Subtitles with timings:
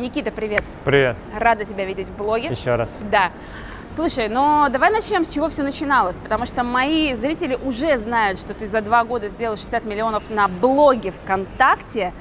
[0.00, 0.62] Никита, привет.
[0.84, 1.16] Привет.
[1.38, 2.48] Рада тебя видеть в блоге.
[2.48, 3.02] Еще раз.
[3.10, 3.30] Да.
[3.94, 8.54] Слушай, но давай начнем с чего все начиналось, потому что мои зрители уже знают, что
[8.54, 12.14] ты за два года сделал 60 миллионов на блоге ВКонтакте,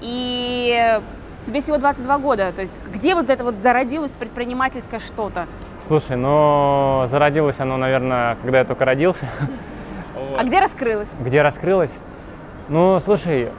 [0.00, 1.00] и
[1.44, 2.52] тебе всего 22 года.
[2.52, 5.46] То есть где вот это вот зародилось предпринимательское что-то?
[5.80, 9.26] Слушай, ну зародилось оно, наверное, когда я только родился.
[10.38, 11.10] А где раскрылось?
[11.20, 11.98] Где раскрылось?
[12.68, 13.50] Ну, слушай,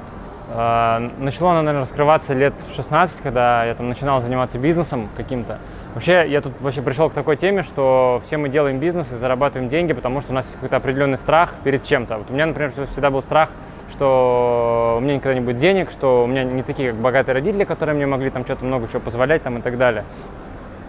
[0.56, 5.60] начало оно, наверное, раскрываться лет в 16, когда я там начинал заниматься бизнесом каким-то.
[5.94, 9.70] Вообще, я тут вообще пришел к такой теме, что все мы делаем бизнес и зарабатываем
[9.70, 12.18] деньги, потому что у нас есть какой-то определенный страх перед чем-то.
[12.20, 13.50] Вот у меня, например, всегда был страх,
[13.92, 17.66] что у меня никогда не будет денег, что у меня не такие, как богатые родители,
[17.66, 20.06] которые мне могли там что-то много чего позволять там и так далее.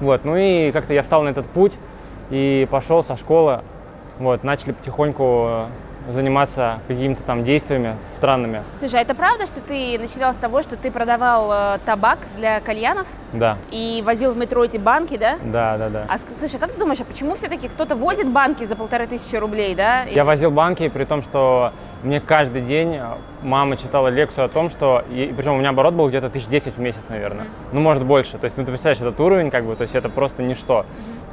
[0.01, 1.75] Вот, ну и как-то я встал на этот путь
[2.31, 3.63] и пошел со школы,
[4.19, 5.67] вот, начали потихоньку
[6.09, 8.63] заниматься какими-то там действиями странными.
[8.79, 12.61] Слушай, а это правда, что ты начинал с того, что ты продавал э, табак для
[12.61, 15.37] кальянов Да, и возил в метро эти банки, да?
[15.45, 16.07] да, да, да.
[16.09, 19.75] А слушай, как ты думаешь, а почему все-таки кто-то возит банки за полторы тысячи рублей,
[19.75, 20.05] да?
[20.05, 21.73] Я возил банки, при том, что
[22.03, 23.01] мне каждый день
[23.43, 26.77] мама читала лекцию о том, что, и, причем у меня оборот был где-то тысяч десять
[26.77, 28.39] в месяц, наверное, ну, может, больше.
[28.39, 30.87] То есть, ну, ты представляешь, этот уровень, как бы, то есть это просто ничто.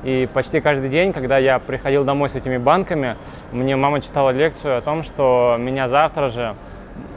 [0.03, 3.15] И почти каждый день, когда я приходил домой с этими банками,
[3.51, 6.55] мне мама читала лекцию о том, что меня завтра же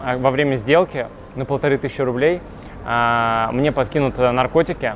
[0.01, 2.41] а, во время сделки на полторы тысячи рублей
[2.84, 4.95] а, мне подкинут э, наркотики,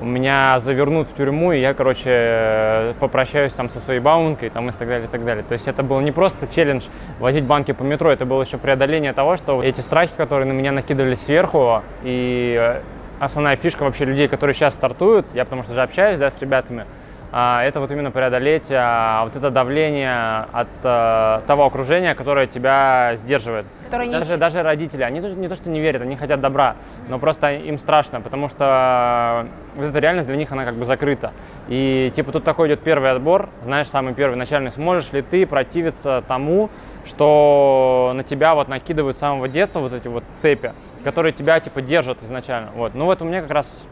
[0.00, 4.72] меня завернут в тюрьму, и я, короче, э, попрощаюсь там со своей баункой там, и
[4.72, 5.44] так далее, и так далее.
[5.46, 6.86] То есть это был не просто челлендж
[7.18, 10.72] возить банки по метро, это было еще преодоление того, что эти страхи, которые на меня
[10.72, 12.80] накидывались сверху, и э,
[13.18, 16.86] основная фишка вообще людей, которые сейчас стартуют, я потому что же общаюсь да, с ребятами,
[17.32, 23.66] это вот именно преодолеть а, вот это давление от а, того окружения, которое тебя сдерживает.
[23.84, 26.76] Которые не- Даже, даже родители, они не то, что не верят, они хотят добра,
[27.08, 31.32] но просто им страшно, потому что вот эта реальность для них, она как бы закрыта.
[31.68, 34.70] И типа тут такой идет первый отбор, знаешь, самый первый, начальный.
[34.70, 36.68] Сможешь ли ты противиться тому,
[37.04, 40.72] что на тебя вот накидывают с самого детства вот эти вот цепи,
[41.04, 42.70] которые тебя типа держат изначально.
[42.74, 42.94] Вот.
[42.94, 43.86] Ну вот у меня как раз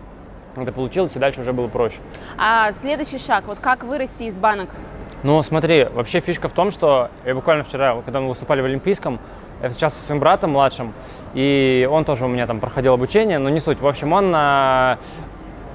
[0.56, 1.98] это получилось, и дальше уже было проще.
[2.38, 4.70] А следующий шаг, вот как вырасти из банок?
[5.22, 9.18] Ну, смотри, вообще фишка в том, что я буквально вчера, когда мы выступали в Олимпийском,
[9.62, 10.94] я встречался со своим братом младшим,
[11.34, 13.80] и он тоже у меня там проходил обучение, но не суть.
[13.80, 14.98] В общем, он а,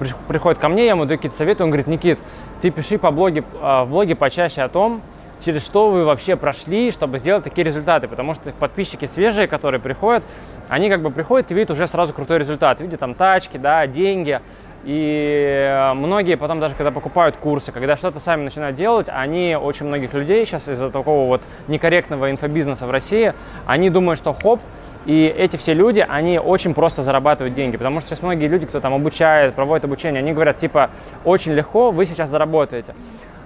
[0.00, 2.18] при- приходит ко мне, я ему даю какие-то советы, он говорит, Никит,
[2.60, 5.02] ты пиши по блоге, а, в блоге почаще о том,
[5.46, 10.26] через что вы вообще прошли, чтобы сделать такие результаты, потому что подписчики свежие, которые приходят,
[10.68, 14.40] они как бы приходят и видят уже сразу крутой результат, видят там тачки, да, деньги,
[14.82, 19.86] и э, многие потом даже когда покупают курсы, когда что-то сами начинают делать, они, очень
[19.86, 23.32] многих людей сейчас из-за такого вот некорректного инфобизнеса в России,
[23.66, 24.60] они думают, что хоп,
[25.04, 28.80] и эти все люди, они очень просто зарабатывают деньги, потому что сейчас многие люди, кто
[28.80, 30.90] там обучает, проводит обучение, они говорят, типа,
[31.24, 32.96] очень легко, вы сейчас заработаете.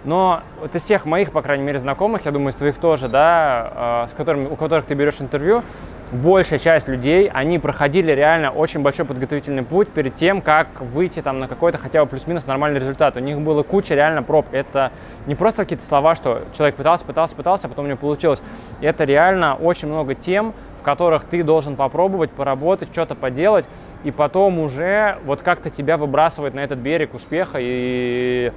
[0.04, 4.04] Но вот из всех моих, по крайней мере, знакомых, я думаю, из твоих тоже, да,
[4.04, 5.62] э, с которыми, у которых ты берешь интервью,
[6.10, 11.38] большая часть людей, они проходили реально очень большой подготовительный путь перед тем, как выйти там
[11.38, 13.16] на какой-то хотя бы плюс-минус нормальный результат.
[13.16, 14.46] У них было куча реально проб.
[14.52, 14.90] Это
[15.26, 18.42] не просто какие-то слова, что человек пытался, пытался, пытался, а потом у него получилось.
[18.80, 23.68] Это реально очень много тем, в которых ты должен попробовать, поработать, что-то поделать,
[24.02, 28.50] и потом уже вот как-то тебя выбрасывает на этот берег успеха и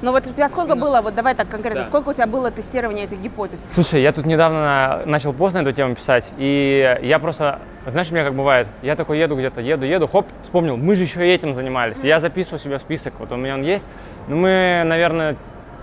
[0.00, 1.86] Ну вот у тебя сколько было, вот давай так конкретно, Да.
[1.86, 3.58] сколько у тебя было тестирования этих гипотез?
[3.72, 8.14] Слушай, я тут недавно начал пост на эту тему писать, и я просто, знаешь, у
[8.14, 11.30] меня как бывает, я такой еду где-то, еду, еду, хоп, вспомнил, мы же еще и
[11.32, 11.98] этим занимались.
[12.04, 13.88] Я записываю себе в список, вот у меня он есть.
[14.28, 15.34] Ну, мы, наверное,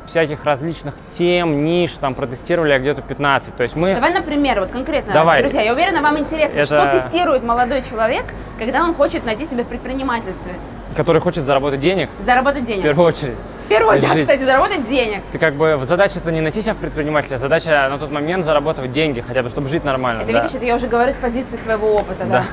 [0.05, 3.55] всяких различных тем, ниш там протестировали где-то 15.
[3.57, 3.95] То есть мы...
[3.95, 5.41] Давай, например, вот конкретно, Давай.
[5.41, 8.23] друзья, я уверена, вам интересно, Это- что тестирует молодой человек,
[8.57, 10.53] когда он хочет найти себя в предпринимательстве?
[10.95, 12.83] который хочет заработать денег, Заработать в денег.
[12.83, 13.35] первую очередь.
[13.65, 14.21] В первую, да, Жить.
[14.23, 15.23] кстати, заработать денег.
[15.31, 18.45] Ты как бы, задача это не найти себя в предпринимателе, а задача на тот момент
[18.45, 20.21] зарабатывать деньги, хотя бы, чтобы жить нормально.
[20.21, 20.41] Это да.
[20.41, 22.43] видишь, это я уже говорю с позиции своего опыта, да, Да.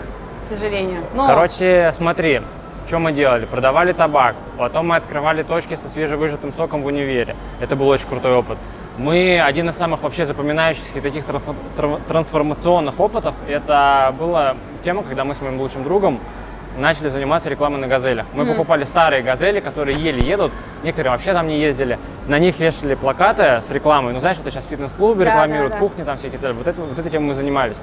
[0.47, 1.03] к сожалению.
[1.15, 2.41] Но Короче, смотри,
[2.89, 3.45] что мы делали?
[3.45, 7.37] Продавали табак, потом мы открывали точки со свежевыжатым соком в универе.
[7.61, 8.57] Это был очень крутой опыт.
[8.97, 15.03] Мы, один из самых вообще запоминающихся и таких трансфо- тр- трансформационных опытов, это была тема,
[15.03, 16.21] когда мы с моим лучшим другом
[16.79, 18.27] начали заниматься рекламой на газелях.
[18.35, 20.53] Мы покупали старые газели, которые еле едут,
[20.83, 21.99] некоторые вообще там не ездили.
[22.29, 24.13] На них вешали плакаты с рекламой.
[24.13, 25.81] Ну, знаешь, вот сейчас фитнес-клубы Да, рекламируют, да, да.
[25.81, 26.39] кухни там всякие.
[26.39, 26.53] т.д.
[26.55, 27.77] Вот, это, вот этой темой мы занимались.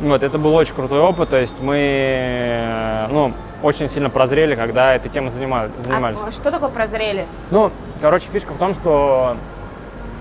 [0.00, 4.94] Вот, это был очень крутой опыт, то есть мы, э, ну, очень сильно прозрели, когда
[4.94, 6.18] этой темой занимали- занимались.
[6.26, 7.24] а что такое прозрели?
[7.50, 7.70] Ну,
[8.02, 9.36] короче, фишка в том, что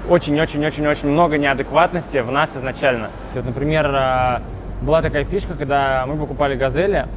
[0.10, 3.10] очень-очень-очень-очень много неадекватности в нас изначально.
[3.34, 4.40] Вот, например, э,
[4.82, 7.08] была такая фишка, когда мы покупали «Газели»,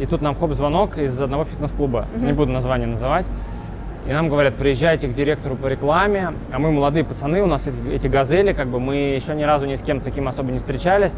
[0.00, 3.26] и тут нам хоп звонок из одного фитнес-клуба, не буду название называть.
[4.08, 7.94] И нам говорят, приезжайте к директору по рекламе, а мы молодые пацаны, у нас эти,
[7.94, 11.12] эти газели, как бы мы еще ни разу ни с кем таким особо не встречались.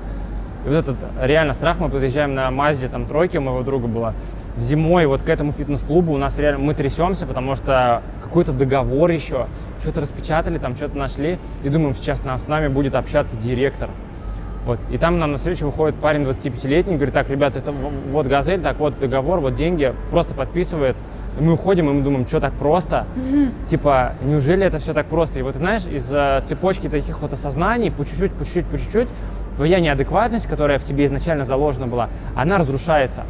[0.67, 4.15] И вот этот реально страх, мы подъезжаем на Мазде, там тройки у моего друга была,
[4.59, 9.47] зимой вот к этому фитнес-клубу у нас реально, мы трясемся, потому что какой-то договор еще,
[9.81, 13.91] что-то распечатали, там что-то нашли, и думаем, сейчас с нами будет общаться директор.
[14.65, 14.79] Вот.
[14.91, 18.79] И там нам на встречу выходит парень 25-летний, говорит, так, ребята, это вот газель, так
[18.79, 20.97] вот договор, вот деньги, просто подписывает.
[21.39, 23.07] И мы уходим, и мы думаем, что так просто?
[23.17, 23.69] Mm-hmm.
[23.69, 25.39] Типа, неужели это все так просто?
[25.41, 26.07] И вот, знаешь, из
[26.47, 29.09] цепочки таких вот осознаний, по чуть-чуть, по чуть-чуть, по чуть-чуть,
[29.57, 33.25] твоя неадекватность, которая в тебе изначально заложена была, она разрушается.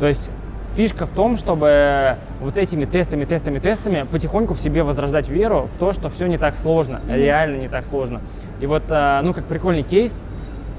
[0.00, 0.30] То есть
[0.76, 5.78] фишка в том, чтобы вот этими тестами, тестами, тестами потихоньку в себе возрождать веру в
[5.78, 7.16] то, что все не так сложно, mm-hmm.
[7.16, 8.20] реально не так сложно.
[8.60, 10.20] И вот, э, ну, как прикольный кейс,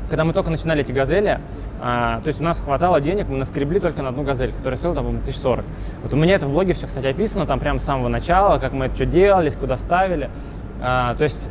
[0.10, 1.40] когда мы только начинали эти газели,
[1.82, 4.96] а, то есть у нас хватало денег, мы наскребли только на одну газель, которая стоила
[4.96, 5.66] там 1040.
[6.04, 8.74] Вот у меня это в блоге все, кстати, описано, там прямо с самого начала, как
[8.74, 10.30] мы это что делали, куда ставили.
[10.82, 11.50] А, то есть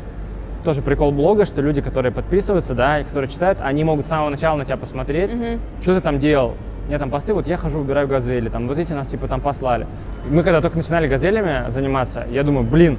[0.63, 4.29] тоже прикол блога, что люди, которые подписываются, да, и которые читают, они могут с самого
[4.29, 5.59] начала на тебя посмотреть, mm-hmm.
[5.81, 6.55] что ты там делал.
[6.85, 9.39] У меня там посты, вот я хожу, убираю газели, там, вот эти нас типа там
[9.39, 9.87] послали.
[10.29, 12.97] Мы когда только начинали газелями заниматься, я думаю, блин,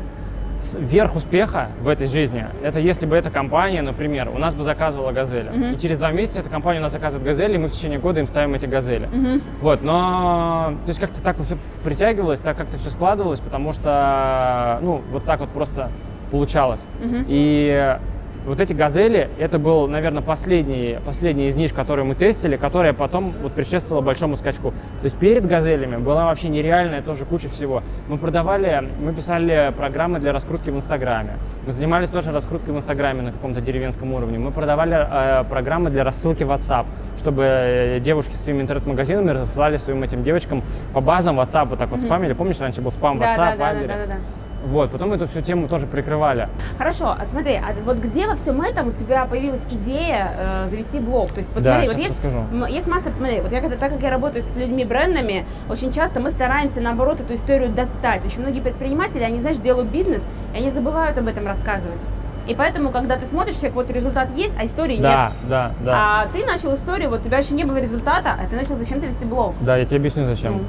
[0.79, 5.13] верх успеха в этой жизни, это если бы эта компания, например, у нас бы заказывала
[5.13, 5.51] газели.
[5.51, 5.75] Uh-huh.
[5.75, 8.21] И через два месяца эта компания у нас заказывает газели, и мы в течение года
[8.21, 9.09] им ставим эти газели.
[9.09, 9.43] Uh-huh.
[9.61, 15.03] Вот, но то есть как-то так все притягивалось, так как-то все складывалось, потому что, ну,
[15.11, 15.91] вот так вот просто
[16.31, 16.85] получалось.
[17.01, 17.25] Uh-huh.
[17.29, 17.99] И
[18.45, 23.33] вот эти газели, это был, наверное, последний, последний из ниш, которые мы тестили, которая потом
[23.43, 24.71] вот предшествовала большому скачку.
[24.71, 27.83] То есть перед газелями была вообще нереальная тоже куча всего.
[28.09, 31.35] Мы продавали, мы писали программы для раскрутки в Инстаграме.
[31.67, 34.39] Мы занимались тоже раскруткой в Инстаграме на каком-то деревенском уровне.
[34.39, 36.87] Мы продавали э, программы для рассылки WhatsApp,
[37.19, 40.63] чтобы э, девушки с своими интернет-магазинами рассылали своим этим девочкам
[40.93, 42.07] по базам WhatsApp вот так вот mm-hmm.
[42.07, 42.33] спамили.
[42.35, 44.44] Помнишь, раньше был спам WhatsApp, да, да, да, да, да, да.
[44.65, 46.49] Вот, потом эту всю тему тоже прикрывали.
[46.79, 50.99] Хорошо, а смотри, а вот где во всем этом у тебя появилась идея э, завести
[51.01, 51.33] блог?
[51.33, 54.03] То есть, вот, да, смотри, вот есть, есть масса, смотри, вот я когда, так как
[54.03, 58.25] я работаю с людьми брендами, очень часто мы стараемся наоборот эту историю достать.
[58.25, 62.01] Очень многие предприниматели, они, знаешь, делают бизнес, и они забывают об этом рассказывать.
[62.47, 65.49] И поэтому, когда ты смотришь, человек, вот результат есть, а истории да, нет.
[65.49, 68.57] Да, да, А ты начал историю, вот у тебя еще не было результата, а ты
[68.57, 69.55] начал зачем-то вести блог.
[69.61, 70.55] Да, я тебе объясню зачем.
[70.55, 70.65] Mm.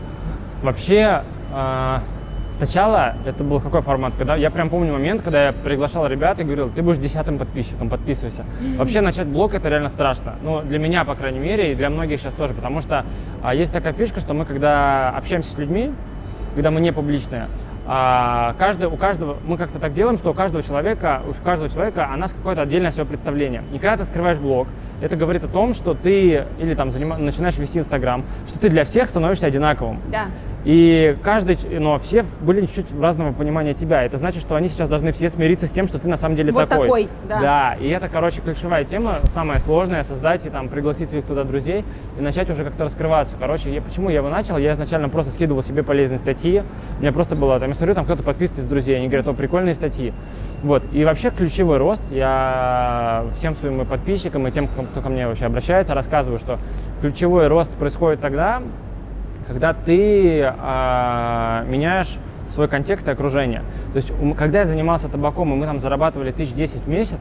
[0.63, 1.99] Вообще, э,
[2.57, 4.13] Сначала это был какой формат?
[4.17, 7.89] Когда я прям помню момент, когда я приглашал ребят и говорил, ты будешь десятым подписчиком,
[7.89, 8.45] подписывайся.
[8.77, 10.35] Вообще начать блог это реально страшно.
[10.41, 13.05] Ну, для меня, по крайней мере, и для многих сейчас тоже, потому что
[13.43, 15.93] а, есть такая фишка, что мы, когда общаемся с людьми,
[16.53, 17.47] когда мы не публичные,
[17.87, 22.11] а, каждый, у каждого, мы как-то так делаем, что у каждого человека, у каждого человека
[22.11, 23.63] о нас какое-то отдельное свое представление.
[23.73, 24.67] И когда ты открываешь блог,
[25.01, 28.85] это говорит о том, что ты или там заним, начинаешь вести Инстаграм, что ты для
[28.85, 30.01] всех становишься одинаковым.
[30.11, 30.25] Да.
[30.65, 34.03] И каждый, но все были чуть-чуть разного понимания тебя.
[34.03, 36.51] Это значит, что они сейчас должны все смириться с тем, что ты на самом деле
[36.51, 36.87] вот такой.
[36.87, 37.39] такой да.
[37.39, 37.77] да.
[37.79, 41.85] И это, короче, ключевая тема, самая сложная, создать и там пригласить своих туда друзей
[42.17, 43.37] и начать уже как-то раскрываться.
[43.39, 44.57] Короче, я, почему я его начал?
[44.57, 46.63] Я изначально просто скидывал себе полезные статьи.
[46.97, 49.33] У меня просто было, там, я смотрю, там кто-то подписывается из друзей, они говорят, о,
[49.33, 50.13] прикольные статьи.
[50.63, 50.83] Вот.
[50.91, 55.93] И вообще ключевой рост, я всем своим подписчикам и тем, кто ко мне вообще обращается,
[55.93, 56.57] рассказываю, что
[57.01, 58.63] ключевой рост происходит тогда,
[59.47, 62.17] когда ты а, меняешь
[62.49, 63.61] свой контекст и окружение.
[63.93, 67.19] То есть, когда я занимался табаком, и мы там зарабатывали тысяч десять в месяц,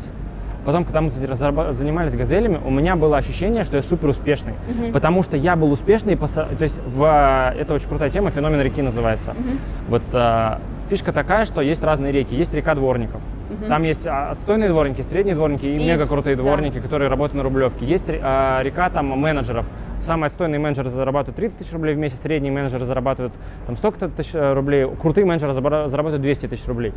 [0.65, 4.93] потом, когда мы занимались газелями, у меня было ощущение, что я супер успешный, uh-huh.
[4.93, 9.33] потому что я был успешный, то есть в, это очень крутая тема, феномен реки называется.
[9.33, 9.59] Uh-huh.
[9.89, 13.69] Вот а, фишка такая, что есть разные реки, есть река дворников, uh-huh.
[13.69, 16.81] там есть а, отстойные дворники, средние дворники и, и мега крутые дворники, да.
[16.81, 19.67] которые работают на рублевке, есть а, река там менеджеров,
[20.05, 23.33] Самый отстойный менеджер зарабатывает 30 тысяч рублей в месяц, средний менеджер зарабатывает
[23.67, 26.93] там столько-то тысяч э, рублей, крутые менеджеры зарабатывают 200 тысяч рублей.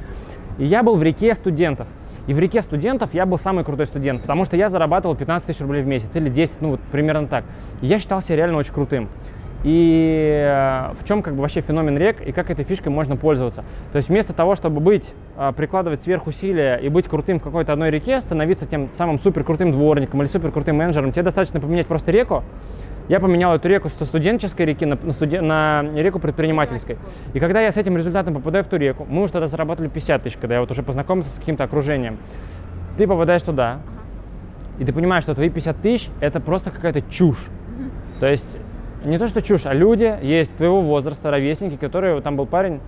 [0.58, 1.88] И я был в реке студентов.
[2.28, 5.62] И в реке студентов я был самый крутой студент, потому что я зарабатывал 15 тысяч
[5.62, 7.46] рублей в месяц или 10, ну вот примерно так.
[7.82, 9.08] И я считал себя реально очень крутым.
[9.64, 13.64] И э, в чем как бы вообще феномен рек и как этой фишкой можно пользоваться.
[13.92, 17.90] То есть вместо того, чтобы быть, э, прикладывать сверхусилия и быть крутым в какой-то одной
[17.90, 22.12] реке, становиться тем самым супер крутым дворником или супер крутым менеджером, тебе достаточно поменять просто
[22.12, 22.44] реку,
[23.08, 26.98] я поменял эту реку со студенческой реки на, на, студен, на реку предпринимательской.
[27.34, 30.24] И когда я с этим результатом попадаю в ту реку, мы уже тогда заработали 50
[30.24, 32.18] тысяч, когда я вот уже познакомился с каким-то окружением.
[32.98, 33.80] Ты попадаешь туда,
[34.80, 37.48] и ты понимаешь, что твои 50 тысяч– это просто какая-то чушь.
[38.20, 38.60] То есть
[39.06, 42.82] не то, что чушь, а люди есть твоего возраста, ровесники, которые, там был парень,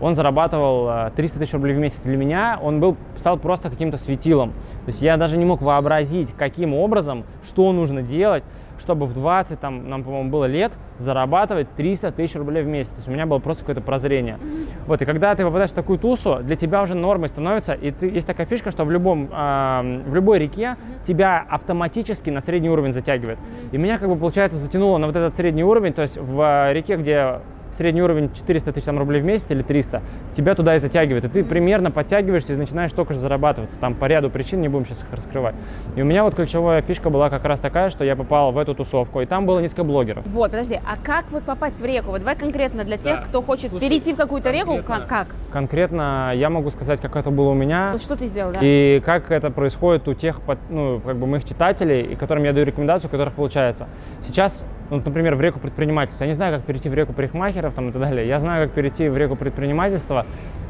[0.00, 2.00] он зарабатывал 300 э, тысяч рублей в месяц.
[2.02, 4.50] Для меня он был, стал просто каким-то светилом.
[4.84, 8.44] То есть я даже не мог вообразить, каким образом, что нужно делать,
[8.84, 12.90] чтобы в 20, там, нам, по-моему, было лет, зарабатывать 300 тысяч рублей в месяц.
[12.90, 14.38] То есть у меня было просто какое-то прозрение.
[14.86, 18.10] Вот, и когда ты попадаешь в такую тусу, для тебя уже нормой становится, и ты,
[18.10, 20.76] есть такая фишка, что в, любом, э, в любой реке
[21.06, 23.38] тебя автоматически на средний уровень затягивает.
[23.72, 26.96] И меня, как бы, получается, затянуло на вот этот средний уровень, то есть в реке,
[26.96, 27.40] где
[27.76, 30.02] средний уровень 400 тысяч там, рублей в месяц или 300,
[30.34, 31.24] тебя туда и затягивает.
[31.24, 33.78] И ты примерно подтягиваешься и начинаешь только же зарабатываться.
[33.78, 35.54] Там по ряду причин, не будем сейчас их раскрывать.
[35.96, 38.74] И у меня вот ключевая фишка была как раз такая, что я попал в эту
[38.74, 40.26] тусовку, и там было несколько блогеров.
[40.26, 42.10] Вот, подожди, а как вот попасть в реку?
[42.10, 43.24] Вот давай конкретно для тех, Да.
[43.24, 45.34] кто хочет Слушай, перейти в какую-то реку, как?
[45.52, 47.90] Конкретно я могу сказать, как это было у меня.
[47.92, 48.60] Вот что ты сделал, да?
[48.62, 52.66] И как это происходит у тех, ну, как бы моих читателей, и которым я даю
[52.66, 53.86] рекомендацию, у которых получается.
[54.22, 54.64] Сейчас,
[54.94, 56.24] ну, например, в реку предпринимательства.
[56.24, 58.26] Я не знаю, как перейти в реку парикмахеров там, и так далее.
[58.26, 60.26] Я знаю, как перейти в реку предпринимательства.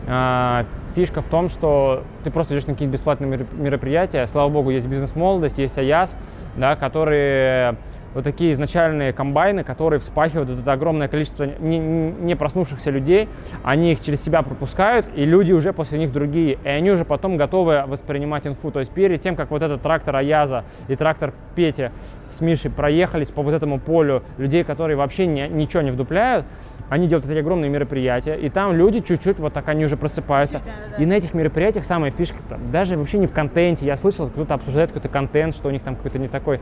[0.06, 0.64] А,
[0.94, 4.26] Фишка в том, что ты просто идешь на какие-то бесплатные меро- мероприятия.
[4.26, 6.16] Слава богу, есть бизнес-молодость, есть АЯС,
[6.56, 7.76] да, которые
[8.14, 13.28] вот такие изначальные комбайны, которые вспахивают вот это огромное количество не, не- проснувшихся людей,
[13.62, 17.36] они их через себя пропускают, и люди уже после них другие, и они уже потом
[17.36, 18.70] готовы воспринимать инфу.
[18.70, 21.92] То есть перед тем, как вот этот трактор Аяза и трактор Петя
[22.30, 26.46] с Мишей проехались по вот этому полю людей, которые вообще не- ничего не вдупляют,
[26.90, 30.60] они делают такие огромные мероприятия, и там люди чуть-чуть вот так они уже просыпаются.
[30.98, 34.54] И на этих мероприятиях самая фишка, там, даже вообще не в контенте, я слышал, кто-то
[34.54, 36.60] обсуждает какой-то контент, что у них там какой-то не такой.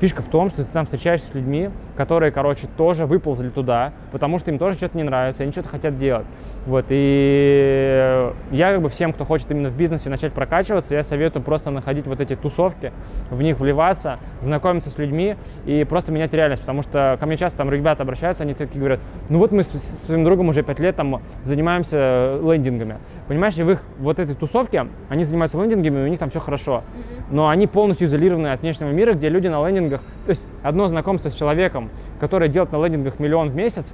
[0.00, 4.38] Фишка в том, что ты там встречаешься с людьми, которые, короче, тоже выползли туда, потому
[4.38, 6.26] что им тоже что-то не нравится, они что-то хотят делать.
[6.64, 11.42] Вот, и я как бы всем, кто хочет именно в бизнесе начать прокачиваться, я советую
[11.42, 12.92] просто находить вот эти тусовки,
[13.30, 15.34] в них вливаться, знакомиться с людьми
[15.66, 19.00] и просто менять реальность, потому что ко мне часто там ребята обращаются, они такие говорят,
[19.28, 22.98] ну вот мы с с своим другом уже пять лет там занимаемся лендингами.
[23.26, 26.38] Понимаешь, и в их вот этой тусовке они занимаются лендингами, и у них там все
[26.38, 26.84] хорошо.
[27.30, 31.28] Но они полностью изолированы от внешнего мира, где люди на лендингах, то есть одно знакомство
[31.28, 31.87] с человеком,
[32.20, 33.86] который делает на лендингах миллион в месяц,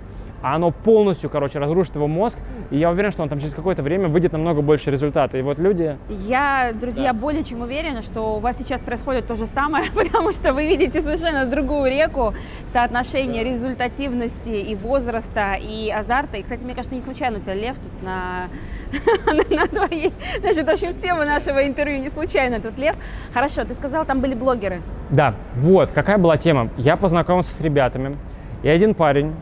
[0.44, 2.36] а оно полностью, короче, разрушит его мозг,
[2.70, 5.38] и я уверен, что он там через какое-то время выйдет намного больше результата.
[5.38, 7.18] И вот люди, Я, друзья, Да.
[7.18, 11.00] более чем уверена, что у вас сейчас происходит то же самое, потому что вы видите
[11.00, 12.34] совершенно другую реку
[12.74, 16.36] соотношение результативности и возраста, и азарта.
[16.36, 18.48] И, кстати, мне кажется, не случайно у тебя лев тут на,
[19.48, 20.12] на твоей...
[20.40, 22.96] Значит, в общем, тема нашего интервью не случайно тут лев.
[23.32, 24.82] Хорошо, ты сказал, там были блогеры.
[25.08, 26.68] Да, вот, какая была тема.
[26.76, 28.14] Я познакомился с ребятами,
[28.62, 29.32] и один парень,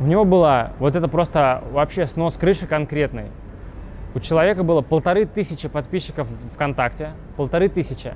[0.00, 3.26] у него была вот это просто вообще снос крыши конкретный.
[4.14, 8.14] У человека было полторы тысячи подписчиков ВКонтакте, полторы тысячи.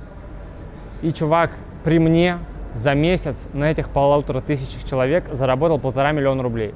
[1.02, 1.50] И чувак
[1.84, 2.38] при мне
[2.74, 6.74] за месяц на этих полутора тысячах человек заработал полтора миллиона рублей.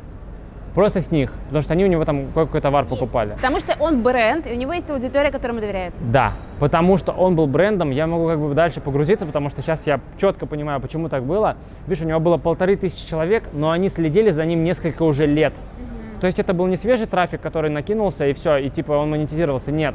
[0.77, 3.31] Просто с них, потому что они у него там какой-то товар покупали.
[3.31, 5.95] Потому что он бренд, и у него есть аудитория, которому доверяет.
[6.01, 9.87] Да, потому что он был брендом, я могу как бы дальше погрузиться, потому что сейчас
[9.87, 11.57] я четко понимаю, почему так было.
[11.87, 15.55] Видишь, у него было полторы тысячи человек, но они следили за ним несколько уже лет.
[16.21, 19.73] То есть это был не свежий трафик, который накинулся и все, и типа он монетизировался.
[19.73, 19.95] Нет,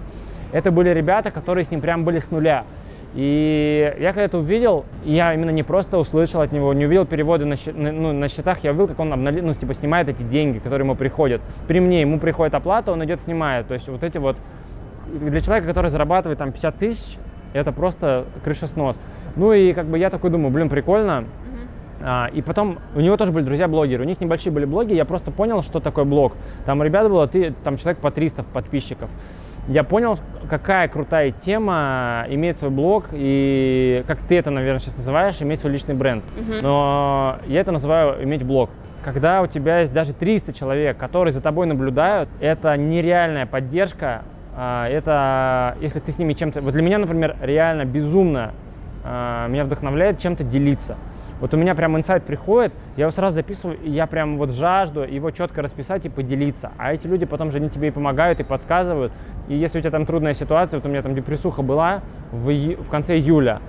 [0.51, 2.63] это были ребята, которые с ним прям были с нуля.
[3.13, 7.45] И я когда это увидел, я именно не просто услышал от него, не увидел переводы
[7.45, 10.85] на, ну, на счетах, я увидел, как он обнали- ну, типа, снимает эти деньги, которые
[10.85, 11.41] ему приходят.
[11.67, 13.67] При мне ему приходит оплата, он идет снимает.
[13.67, 14.37] То есть вот эти вот
[15.11, 17.17] для человека, который зарабатывает там 50 тысяч,
[17.53, 18.97] это просто крышеснос.
[19.35, 21.25] Ну и как бы я такой думаю, блин, прикольно.
[22.03, 25.31] А, и потом у него тоже были друзья-блогеры, у них небольшие были блоги, я просто
[25.31, 26.33] понял, что такое блог.
[26.65, 29.09] Там у ребят было ты, там человек по 300 подписчиков.
[29.67, 30.17] Я понял,
[30.49, 35.71] какая крутая тема иметь свой блог и, как ты это, наверное, сейчас называешь, иметь свой
[35.71, 36.23] личный бренд.
[36.61, 38.69] Но я это называю иметь блог.
[39.03, 44.23] Когда у тебя есть даже 300 человек, которые за тобой наблюдают, это нереальная поддержка.
[44.55, 46.61] А, Это, если ты с ними чем-то...
[46.61, 48.51] Вот для меня, например, реально безумно
[49.03, 50.97] а, меня вдохновляет чем-то делиться.
[51.41, 55.01] Вот у меня прям инсайт приходит, я его сразу записываю, и я прям вот жажду
[55.01, 56.71] его четко расписать и поделиться.
[56.77, 59.11] А эти люди потом же они тебе и помогают, и подсказывают.
[59.47, 62.77] И если у тебя там трудная ситуация, вот у меня там депрессуха была в, ию-
[62.83, 63.59] в конце июля.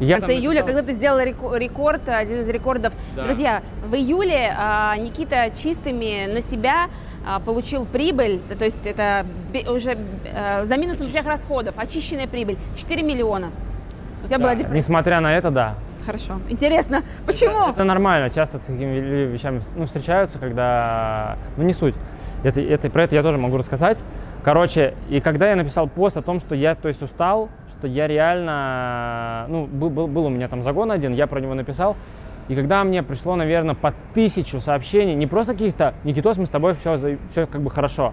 [0.00, 2.94] Я В там конце июля, написал- когда ты сделала реко- рекорд, один из рекордов.
[3.14, 3.24] Да.
[3.24, 6.86] Друзья, в июле а, Никита чистыми на себя
[7.26, 9.26] а, получил прибыль, то есть это
[9.68, 9.98] уже
[10.34, 13.50] а, за минусом всех расходов, очищенная прибыль, 4 миллиона.
[14.24, 14.78] У тебя была Да, депрессия?
[14.78, 15.74] Несмотря на это, да.
[16.04, 16.40] Хорошо.
[16.48, 17.70] Интересно, почему?
[17.70, 21.36] Это нормально, часто такими ве- вещами ну, встречаются, когда...
[21.56, 21.94] Ну, не суть.
[22.42, 23.98] Это, это, про это я тоже могу рассказать.
[24.42, 28.06] Короче, и когда я написал пост о том, что я, то есть, устал, что я
[28.06, 29.46] реально...
[29.48, 31.96] Ну, был, был, был у меня там загон один, я про него написал.
[32.48, 36.74] И когда мне пришло, наверное, по тысячу сообщений, не просто каких-то «Никитос, мы с тобой
[36.74, 38.12] все, все как бы хорошо»,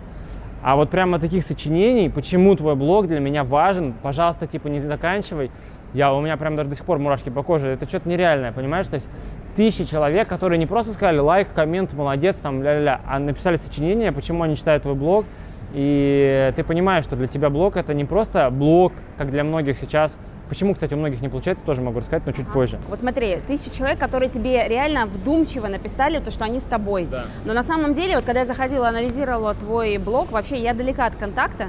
[0.64, 5.50] а вот прямо таких сочинений, почему твой блог для меня важен, пожалуйста, типа не заканчивай.
[5.94, 7.70] Я, у меня прям даже до сих пор мурашки по коже.
[7.70, 8.88] Это что-то нереальное, понимаешь?
[8.88, 9.10] То есть
[9.56, 14.44] тысячи человек, которые не просто сказали лайк, коммент, молодец, там, ля-ля-ля, а написали сочинение, почему
[14.44, 15.26] они читают твой блог,
[15.74, 20.18] и ты понимаешь, что для тебя блог это не просто блог, как для многих сейчас.
[20.50, 22.54] Почему, кстати, у многих не получается, тоже могу рассказать, но чуть ага.
[22.54, 22.78] позже.
[22.90, 27.08] Вот смотри, тысячи человек, которые тебе реально вдумчиво написали, то, что они с тобой.
[27.10, 27.24] Да.
[27.46, 31.16] Но на самом деле, вот когда я заходила, анализировала твой блог, вообще я далека от
[31.16, 31.68] контакта,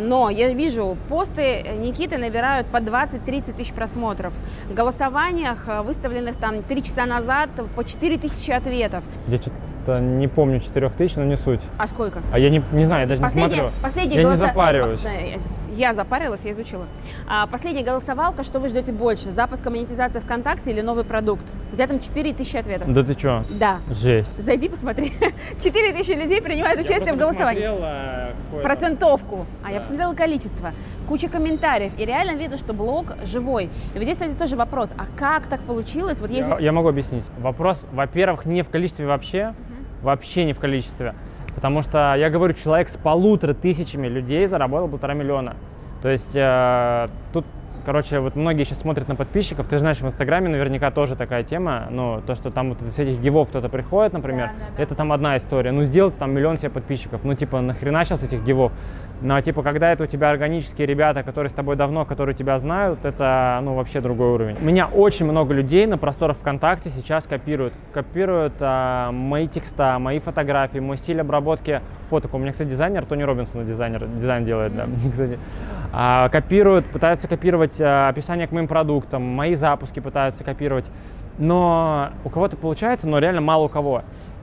[0.00, 4.32] но я вижу, посты Никиты набирают по 20-30 тысяч просмотров.
[4.68, 9.04] В голосованиях, а, выставленных там 3 часа назад, по 4 тысячи ответов.
[9.26, 9.52] Я что
[10.00, 11.60] не помню 4 тысяч, но не суть.
[11.78, 12.20] А сколько?
[12.32, 13.76] А я не, не знаю, я даже последний, не смотрю.
[13.82, 14.42] Последний я голоса...
[14.42, 15.00] не запариваюсь.
[15.74, 16.86] Я запарилась, я изучила.
[17.26, 19.30] А, последняя голосовалка, что вы ждете больше?
[19.30, 21.44] Запуск монетизации ВКонтакте или новый продукт?
[21.72, 22.92] Где там 4 тысячи ответов.
[22.92, 23.44] Да ты что?
[23.50, 23.78] Да.
[23.90, 24.36] Жесть.
[24.42, 25.12] Зайди, посмотри.
[25.62, 28.62] 4 тысячи людей принимают я участие в голосовании.
[28.62, 29.46] Процентовку.
[29.62, 29.70] А да.
[29.72, 30.72] я посмотрела количество.
[31.08, 31.92] Куча комментариев.
[31.98, 33.70] И реально видно, что блог живой.
[33.94, 34.90] И вот здесь, кстати, тоже вопрос.
[34.98, 36.20] А как так получилось?
[36.20, 36.48] Вот есть...
[36.48, 37.24] я, я могу объяснить.
[37.38, 39.48] Вопрос, во-первых, не в количестве вообще.
[39.48, 41.14] Угу вообще не в количестве.
[41.62, 45.54] Потому что, я говорю, человек с полутора тысячами людей заработал полтора миллиона.
[46.02, 47.44] То есть э, тут,
[47.86, 49.68] короче, вот многие сейчас смотрят на подписчиков.
[49.68, 51.86] Ты знаешь, в Инстаграме наверняка тоже такая тема.
[51.88, 54.82] Ну, то, что там вот с этих гивов кто-то приходит, например, да, да, да.
[54.82, 55.70] это там одна история.
[55.70, 57.20] Ну, сделать там миллион себе подписчиков.
[57.22, 58.72] Ну, типа, нахрена сейчас этих гивов?
[59.22, 63.04] Но типа, когда это у тебя органические ребята, которые с тобой давно, которые тебя знают,
[63.04, 64.56] это ну вообще другой уровень.
[64.60, 67.72] У меня очень много людей на просторах ВКонтакте сейчас копируют.
[67.92, 72.34] Копируют а, мои текста, мои фотографии, мой стиль обработки фоток.
[72.34, 75.38] У меня, кстати, дизайнер, Тони Робинсон дизайнер, дизайн делает, да, кстати.
[75.92, 80.90] А, копируют, пытаются копировать а, описание к моим продуктам, мои запуски пытаются копировать.
[81.38, 84.02] Но у кого-то получается, но реально мало у кого.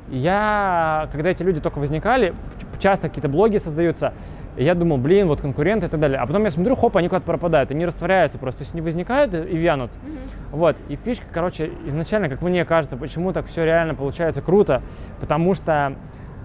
[0.09, 2.33] Я, когда эти люди только возникали,
[2.79, 4.13] часто какие-то блоги создаются,
[4.59, 6.19] и я думал, блин, вот конкуренты и так далее.
[6.19, 9.33] А потом я смотрю, хоп, они куда-то пропадают, они растворяются просто, то есть не возникают
[9.33, 9.91] и вянут.
[9.91, 10.17] Mm-hmm.
[10.51, 14.81] Вот, и фишка, короче, изначально, как мне кажется, почему так все реально получается круто,
[15.21, 15.95] потому что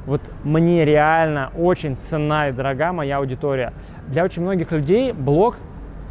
[0.07, 3.73] вот мне реально очень ценна и дорога моя аудитория.
[4.07, 5.57] Для очень многих людей блог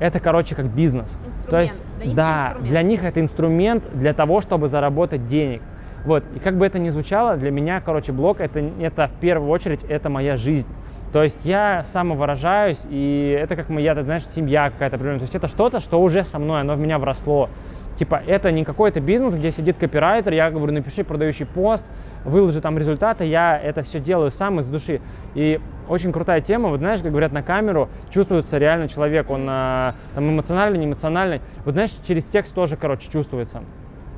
[0.02, 1.08] это, короче, как бизнес.
[1.14, 1.50] Инструмент.
[1.50, 5.62] То есть, для да, для них это инструмент для того, чтобы заработать денег.
[6.04, 9.50] Вот, и как бы это ни звучало, для меня, короче, блог это, это в первую
[9.50, 10.68] очередь, это моя жизнь.
[11.14, 15.20] То есть я самовыражаюсь, и это как моя, ты знаешь, семья какая-то определенная.
[15.20, 17.50] То есть это что-то, что уже со мной, оно в меня вросло.
[17.98, 21.86] Типа, это не какой-то бизнес, где сидит копирайтер, я говорю, напиши продающий пост,
[22.26, 25.02] выложи там результаты, я это все делаю сам из души.
[25.36, 29.94] И очень крутая тема, вот знаешь, как говорят на камеру, чувствуется реально человек, он а,
[30.16, 31.42] там, эмоциональный, не эмоциональный.
[31.64, 33.62] Вот знаешь, через текст тоже, короче, чувствуется.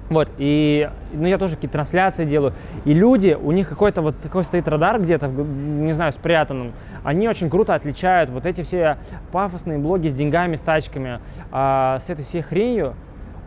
[0.10, 2.54] Вот, и ну, я тоже какие-то трансляции делаю.
[2.86, 6.74] И люди, у них какой-то вот такой стоит радар где-то, не знаю, спрятанным.
[7.04, 8.98] Они очень круто отличают вот эти все
[9.32, 11.20] пафосные блоги с деньгами, с тачками,
[11.52, 12.94] а, с этой всей хренью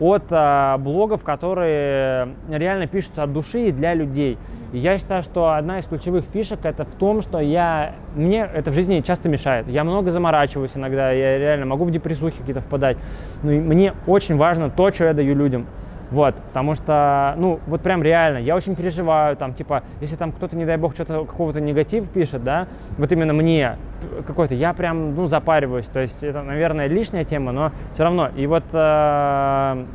[0.01, 4.37] от а, блогов, которые реально пишутся от души и для людей.
[4.73, 8.71] И я считаю, что одна из ключевых фишек это в том, что я, мне это
[8.71, 9.67] в жизни часто мешает.
[9.67, 12.97] Я много заморачиваюсь иногда, я реально могу в депрессухи какие-то впадать.
[13.43, 15.65] Но мне очень важно то, что я даю людям.
[16.11, 20.57] Вот, потому что, ну, вот прям реально, я очень переживаю, там, типа, если там кто-то,
[20.57, 22.67] не дай бог, что-то, какого-то негатив пишет, да,
[22.97, 23.77] вот именно мне
[24.25, 28.29] какой-то, я прям, ну, запариваюсь, то есть это, наверное, лишняя тема, но все равно.
[28.35, 29.85] И вот э,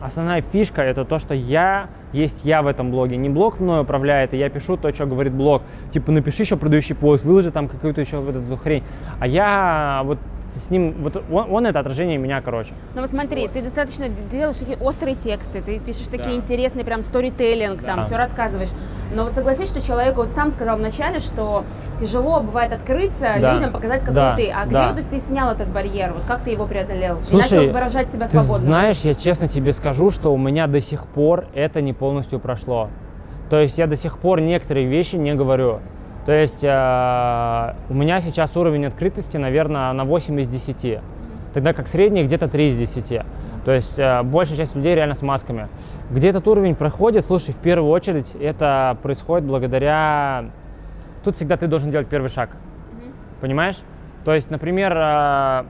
[0.00, 3.16] основная фишка это то, что я есть я в этом блоге.
[3.16, 5.62] Не блог мной управляет, и я пишу то, что говорит блог.
[5.90, 8.84] Типа, напиши еще продающий пост, выложи там какую-то еще вот эту хрень.
[9.20, 10.18] А я вот
[10.58, 12.72] с ним, вот он, он это отражение меня, короче.
[12.94, 13.52] Ну вот смотри, вот.
[13.52, 16.36] ты достаточно делаешь такие острые тексты, ты пишешь такие да.
[16.36, 17.86] интересные прям сторителлинг, да.
[17.86, 18.70] там все рассказываешь.
[19.14, 21.64] Но вот согласись, что человек вот сам сказал вначале, что
[22.00, 23.54] тяжело бывает открыться, да.
[23.54, 24.36] людям показать, какой да.
[24.36, 24.50] ты.
[24.50, 24.92] А да.
[24.92, 26.12] где вот ты снял этот барьер?
[26.12, 27.18] Вот как ты его преодолел?
[27.24, 28.58] Слушай, и начал выражать себя свободно?
[28.58, 32.40] Ты знаешь, я честно тебе скажу, что у меня до сих пор это не полностью
[32.40, 32.88] прошло.
[33.50, 35.80] То есть я до сих пор некоторые вещи не говорю.
[36.26, 40.98] То есть э, у меня сейчас уровень открытости, наверное, на 8 из 10,
[41.54, 43.22] тогда как средний где-то 3 из 10.
[43.64, 45.68] То есть э, большая часть людей реально с масками.
[46.10, 50.46] Где этот уровень проходит, слушай, в первую очередь это происходит благодаря...
[51.22, 53.40] Тут всегда ты должен делать первый шаг, mm-hmm.
[53.40, 53.78] понимаешь?
[54.24, 55.64] То есть, например, э,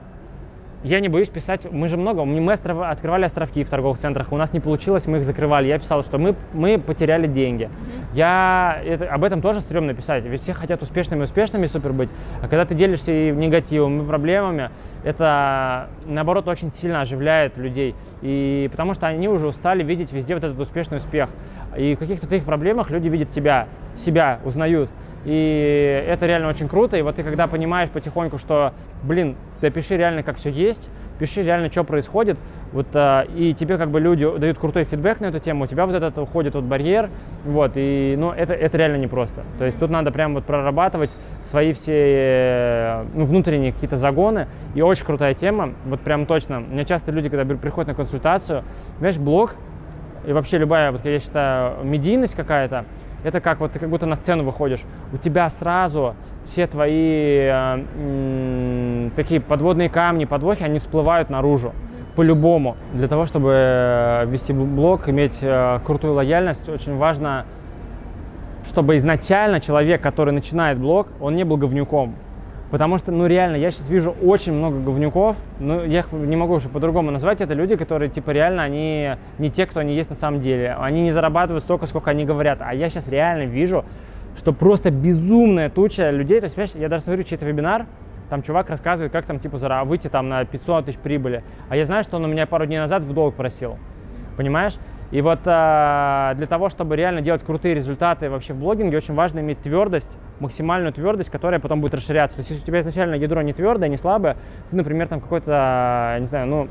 [0.87, 4.53] я не боюсь писать, мы же много, мы открывали островки в торговых центрах, у нас
[4.53, 5.67] не получилось, мы их закрывали.
[5.67, 7.69] Я писал, что мы, мы потеряли деньги.
[8.13, 12.09] Я это, об этом тоже стрёмно писать, ведь все хотят успешными, успешными супер быть.
[12.41, 14.71] А когда ты делишься и негативом, и проблемами,
[15.03, 17.93] это, наоборот, очень сильно оживляет людей.
[18.21, 21.29] И потому что они уже устали видеть везде вот этот успешный успех.
[21.77, 24.89] И в каких-то твоих проблемах люди видят тебя, себя узнают.
[25.27, 26.95] И это реально очень круто.
[26.95, 28.71] И вот ты когда понимаешь потихоньку, что,
[29.03, 32.37] блин, ты пиши реально, как все есть, пиши реально, что происходит,
[32.71, 35.85] вот, а, и тебе как бы люди дают крутой фидбэк на эту тему, у тебя
[35.85, 37.09] вот этот уходит вот барьер,
[37.43, 39.43] вот, и, ну, это, это реально непросто.
[39.59, 45.05] То есть тут надо прям вот прорабатывать свои все, ну, внутренние какие-то загоны, и очень
[45.05, 46.59] крутая тема, вот прям точно.
[46.59, 48.63] У меня часто люди, когда приходят на консультацию,
[48.99, 49.55] знаешь, блог,
[50.25, 52.85] и вообще любая, вот я считаю, медийность какая-то,
[53.23, 54.81] это как вот ты как будто на сцену выходишь,
[55.13, 61.73] у тебя сразу все твои э, э, такие подводные камни, подвохи, они всплывают наружу
[62.15, 62.77] по-любому.
[62.93, 67.45] Для того, чтобы э, вести блог, иметь э, крутую лояльность, очень важно,
[68.65, 72.15] чтобы изначально человек, который начинает блог, он не был говнюком.
[72.69, 76.55] Потому что, ну реально, я сейчас вижу очень много говнюков, ну я их не могу
[76.55, 80.15] уже по-другому назвать, это люди, которые типа реально, они не те, кто они есть на
[80.17, 80.75] самом деле.
[80.77, 82.59] Они не зарабатывают столько, сколько они говорят.
[82.61, 83.85] А я сейчас реально вижу,
[84.37, 86.39] что просто безумная туча людей.
[86.39, 87.85] То есть, понимаешь, я даже смотрю чей-то вебинар,
[88.29, 91.43] там чувак рассказывает, как там типа выйти там на 500 тысяч прибыли.
[91.69, 93.77] А я знаю, что он у меня пару дней назад в долг просил.
[94.35, 94.73] Понимаешь?
[95.11, 99.39] И вот э, для того, чтобы реально делать крутые результаты вообще в блогинге, очень важно
[99.39, 102.35] иметь твердость, максимальную твердость, которая потом будет расширяться.
[102.35, 104.35] То есть если у тебя изначально ядро не твердое, не слабое,
[104.69, 106.67] ты, например, там какой-то, не знаю, ну,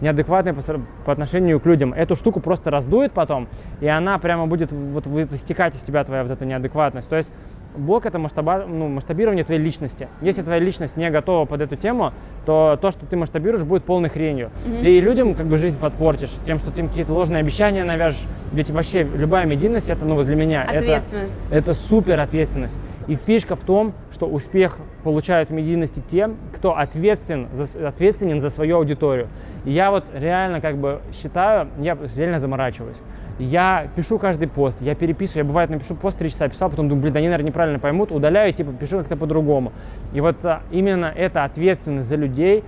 [0.00, 0.62] неадекватный по,
[1.04, 1.92] по отношению к людям.
[1.92, 3.48] Эту штуку просто раздует потом,
[3.80, 7.08] и она прямо будет вот, вот истекать из тебя твоя вот эта неадекватность.
[7.08, 7.30] То есть
[7.76, 10.08] блок это масштаба, ну, масштабирование твоей личности.
[10.20, 12.12] Если твоя личность не готова под эту тему,
[12.46, 14.50] то то, что ты масштабируешь, будет полной хренью.
[14.66, 14.82] Mm-hmm.
[14.82, 18.22] Ты людям как бы жизнь подпортишь тем, что ты им какие-то ложные обещания навяжешь.
[18.52, 21.34] Ведь вообще любая медийность это, ну, для меня ответственность.
[21.50, 22.78] это, это супер ответственность.
[23.06, 28.50] И фишка в том, что успех получают в медийности те, кто ответственен за, ответственен за
[28.50, 29.28] свою аудиторию.
[29.64, 32.98] И я вот реально как бы считаю, я реально заморачиваюсь.
[33.40, 37.04] Я пишу каждый пост, я переписываю, я бывает напишу пост три часа писал, потом думаю,
[37.04, 39.72] блин, они, наверное, неправильно поймут, удаляю, типа пишу как-то по-другому.
[40.12, 42.64] И вот а, именно эта ответственность за людей,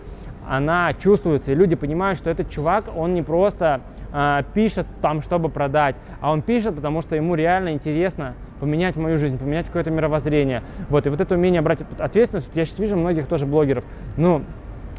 [0.48, 3.82] она чувствуется, и люди понимают, что этот чувак, он не просто
[4.14, 9.18] э, пишет там, чтобы продать, а он пишет, потому что ему реально интересно поменять мою
[9.18, 10.62] жизнь, поменять какое-то мировоззрение.
[10.88, 13.84] Вот, и вот это умение брать ответственность, я сейчас вижу многих тоже блогеров,
[14.16, 14.42] ну,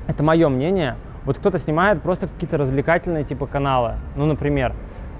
[0.07, 4.73] это мое мнение, вот кто-то снимает просто какие-то развлекательные типа каналы, ну, например,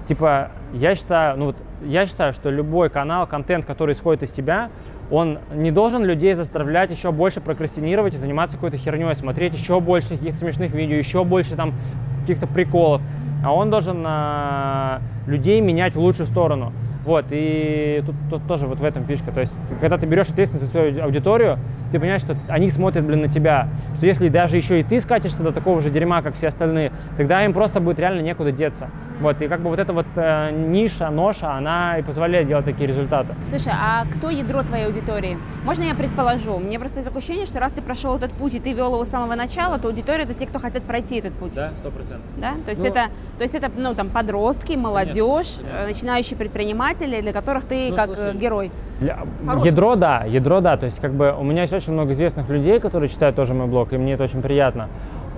[0.06, 4.70] Типа, я считаю, ну вот, я считаю, что любой канал, контент, который исходит из тебя,
[5.10, 10.10] он не должен людей заставлять еще больше прокрастинировать и заниматься какой-то херней, смотреть еще больше
[10.10, 11.72] каких-то смешных видео, еще больше там
[12.20, 13.00] каких-то приколов.
[13.42, 16.72] А он должен а, людей менять в лучшую сторону.
[17.04, 19.30] Вот, и тут, тут тоже вот в этом фишка.
[19.30, 21.58] То есть, когда ты берешь ответственность за свою аудиторию,
[21.92, 23.68] ты понимаешь, что они смотрят, блин, на тебя.
[23.96, 27.44] Что если даже еще и ты скатишься до такого же дерьма, как все остальные, тогда
[27.44, 28.88] им просто будет реально некуда деться.
[29.20, 32.88] Вот, и как бы вот эта вот э, ниша, ноша, она и позволяет делать такие
[32.88, 33.34] результаты.
[33.50, 35.38] Слушай, а кто ядро твоей аудитории?
[35.62, 36.58] Можно я предположу?
[36.58, 39.08] Мне просто такое ощущение, что раз ты прошел этот путь и ты вел его с
[39.08, 41.52] самого начала, то аудитория это те, кто хотят пройти этот путь.
[41.54, 42.26] Да, сто процентов.
[42.38, 42.54] Да?
[42.64, 43.04] То есть ну, это,
[43.38, 45.88] то есть это, ну, там, подростки, молодежь, конечно, конечно.
[45.88, 48.70] начинающие предприниматели, для которых ты ну, как э, слушай, герой.
[49.00, 49.18] Для...
[49.64, 50.76] Ядро, да, ядро, да.
[50.76, 53.66] То есть, как бы, у меня есть очень много известных людей, которые читают тоже мой
[53.66, 54.88] блог, и мне это очень приятно.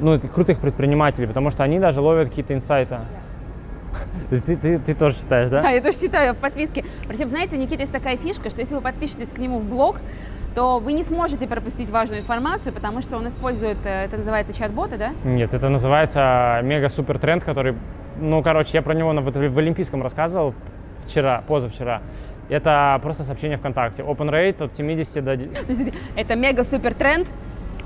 [0.00, 2.98] Ну, крутых предпринимателей, потому что они даже ловят какие-то инсайты.
[4.30, 5.62] Ты, ты, ты тоже читаешь, да?
[5.62, 6.84] Да, я тоже читаю в подписке.
[7.06, 10.00] Причем, знаете, у Никиты есть такая фишка, что если вы подпишетесь к нему в блог,
[10.56, 14.96] то вы не сможете пропустить важную информацию, потому что он использует, э, это называется чат-боты,
[14.96, 15.12] да?
[15.22, 17.74] Нет, это называется мега-супер тренд, который,
[18.18, 20.54] ну, короче, я про него в, в Олимпийском рассказывал
[21.06, 22.02] вчера, позавчера.
[22.48, 24.02] Это просто сообщение ВКонтакте.
[24.02, 25.38] Open rate от 70 до...
[26.14, 27.26] Это мега-супер тренд,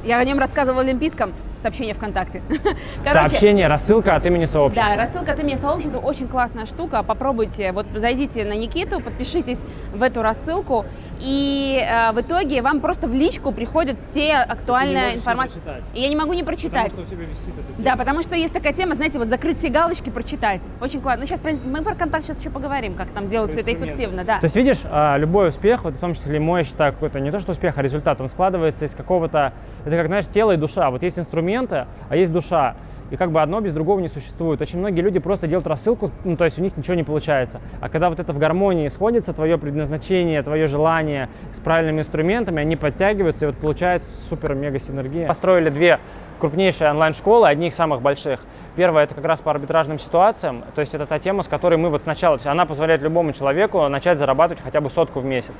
[0.04, 2.42] я о нем рассказывала в Олимпийском сообщение ВКонтакте.
[3.04, 4.90] Короче, сообщение, рассылка от имени сообщества.
[4.90, 7.02] Да, рассылка от имени сообщества очень классная штука.
[7.02, 9.58] Попробуйте, вот зайдите на Никиту, подпишитесь
[9.94, 10.86] в эту рассылку,
[11.20, 15.62] и э, в итоге вам просто в личку приходит все актуальная информация.
[15.94, 16.90] И я не могу не прочитать.
[16.90, 17.84] Потому что у тебя висит эта тема.
[17.84, 20.62] Да, потому что есть такая тема, знаете, вот закрыть все галочки, прочитать.
[20.80, 21.22] Очень классно.
[21.22, 24.24] Ну, сейчас мы про контакт сейчас еще поговорим, как там делать все это эффективно.
[24.24, 24.40] Да.
[24.40, 27.30] То есть, видишь, а, любой успех, вот в том числе мой, я считаю, какой-то не
[27.30, 29.52] то, что успех, а результат, он складывается из какого-то,
[29.84, 30.90] это как, знаешь, тело и душа.
[30.90, 32.76] Вот есть инструменты, а есть душа.
[33.10, 34.60] И как бы одно без другого не существует.
[34.60, 37.60] Очень многие люди просто делают рассылку, ну, то есть у них ничего не получается.
[37.80, 42.76] А когда вот это в гармонии сходится, твое предназначение, твое желание с правильными инструментами, они
[42.76, 45.26] подтягиваются, и вот получается супер-мега синергия.
[45.26, 45.98] Построили две
[46.40, 48.40] крупнейшие онлайн-школы, одни из самых больших.
[48.76, 51.90] Первое– это как раз по арбитражным ситуациям, то есть это та тема, с которой мы
[51.90, 55.54] вот сначала, то есть она позволяет любому человеку начать зарабатывать хотя бы сотку в месяц.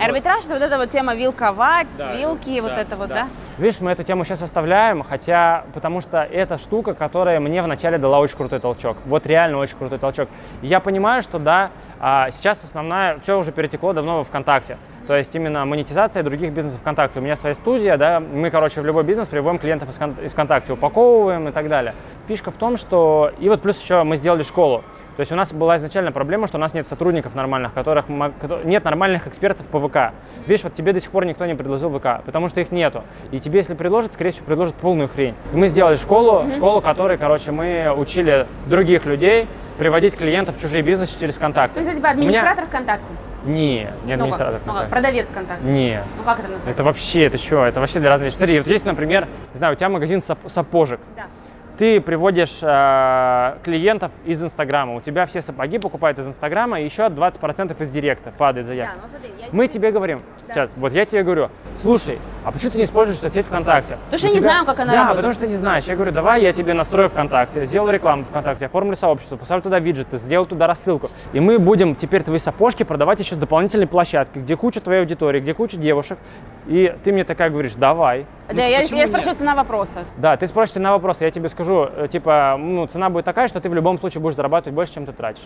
[0.00, 3.14] Арбитраж– это вот эта вот тема вилковать, да, вилки, да, вот это вот, да.
[3.14, 3.28] да?
[3.58, 8.18] Видишь, мы эту тему сейчас оставляем, хотя, потому что это штука, которая мне вначале дала
[8.18, 8.96] очень крутой толчок.
[9.04, 10.28] Вот реально очень крутой толчок.
[10.62, 14.78] Я понимаю, что да, а, сейчас основная, все уже перетекло давно во ВКонтакте.
[15.06, 17.18] То есть именно монетизация других бизнесов ВКонтакте.
[17.20, 21.48] У меня своя студия, да, мы, короче, в любой бизнес приводим клиентов из ВКонтакте, упаковываем
[21.48, 21.94] и так далее.
[22.26, 23.30] Фишка в том, что...
[23.38, 24.82] И вот плюс еще мы сделали школу.
[25.16, 28.06] То есть у нас была изначально проблема, что у нас нет сотрудников нормальных, которых
[28.64, 30.12] нет нормальных экспертов по ВК.
[30.46, 33.04] Видишь, вот тебе до сих пор никто не предложил ВК, потому что их нету.
[33.30, 35.34] И тебе, если предложат, скорее всего, предложат полную хрень.
[35.52, 39.46] Мы сделали школу, школу, которой, короче, мы учили других людей
[39.78, 41.74] приводить клиентов в чужие бизнесы через ВКонтакте.
[41.74, 42.66] То есть у тебя администратор меня...
[42.66, 43.06] ВКонтакте?
[43.44, 44.84] Не, не администратор ну, ВКонтакте.
[44.84, 45.64] Ну, продавец ВКонтакте?
[45.66, 46.02] Не.
[46.16, 46.70] Ну как это называется?
[46.70, 47.64] Это вообще, это что?
[47.64, 48.38] Это вообще для разных вещей.
[48.38, 51.00] Смотри, вот есть, например, не знаю, у тебя магазин сап- сапожек.
[51.16, 51.24] Да
[51.76, 54.94] ты приводишь э, клиентов из Инстаграма.
[54.94, 58.96] У тебя все сапоги покупают из Инстаграма, и еще 20% из Директа падает заявка.
[58.96, 60.54] Да, ну, смотри, я Мы тебе говорим, да.
[60.54, 61.48] сейчас, вот я тебе говорю,
[61.82, 63.98] слушай, а почему ты не используешь соцсеть ВКонтакте?
[64.04, 64.40] Потому что я тебя...
[64.40, 65.16] не знаю, как она да, работает.
[65.16, 65.84] потому что ты не знаешь.
[65.84, 70.18] Я говорю, давай я тебе настрою ВКонтакте, сделаю рекламу ВКонтакте, оформлю сообщество, поставлю туда виджеты,
[70.18, 71.10] сделаю туда рассылку.
[71.32, 75.40] И мы будем теперь твои сапожки продавать еще с дополнительной площадки, где куча твоей аудитории,
[75.40, 76.18] где куча девушек.
[76.66, 78.26] И ты мне такая говоришь, давай.
[78.48, 80.04] Да, ну, я, я спрашиваю цена вопроса.
[80.16, 83.60] Да, ты спрашиваешь цена вопроса, я тебе скажу, э, типа, ну, цена будет такая, что
[83.60, 85.44] ты в любом случае будешь зарабатывать больше, чем ты тратишь.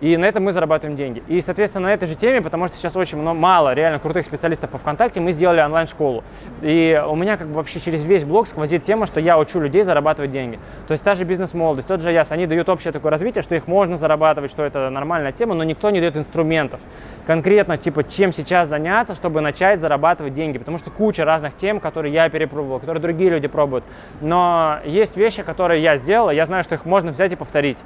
[0.00, 1.22] И на этом мы зарабатываем деньги.
[1.28, 4.70] И, соответственно, на этой же теме, потому что сейчас очень много, мало реально крутых специалистов
[4.70, 6.24] по ВКонтакте, мы сделали онлайн-школу.
[6.60, 9.82] И у меня как бы вообще через весь блог сквозит тема, что я учу людей
[9.84, 10.58] зарабатывать деньги.
[10.88, 13.68] То есть та же бизнес-молодость, тот же ЯС, они дают общее такое развитие, что их
[13.68, 16.80] можно зарабатывать, что это нормальная тема, но никто не дает инструментов.
[17.24, 20.58] Конкретно, типа, чем сейчас заняться, чтобы начать зарабатывать деньги.
[20.58, 23.84] Потому что куча разных тем, которые я перепробовал, которые другие люди пробуют.
[24.20, 27.78] Но есть вещи, которые я сделал, я знаю, что их можно взять и повторить.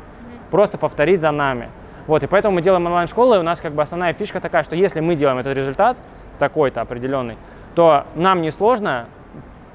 [0.50, 1.68] Просто повторить за нами.
[2.07, 4.76] Вот, и поэтому мы делаем онлайн-школу, и у нас как бы основная фишка такая, что
[4.76, 5.96] если мы делаем этот результат,
[6.38, 7.37] такой-то определенный,
[7.74, 9.07] то нам не сложно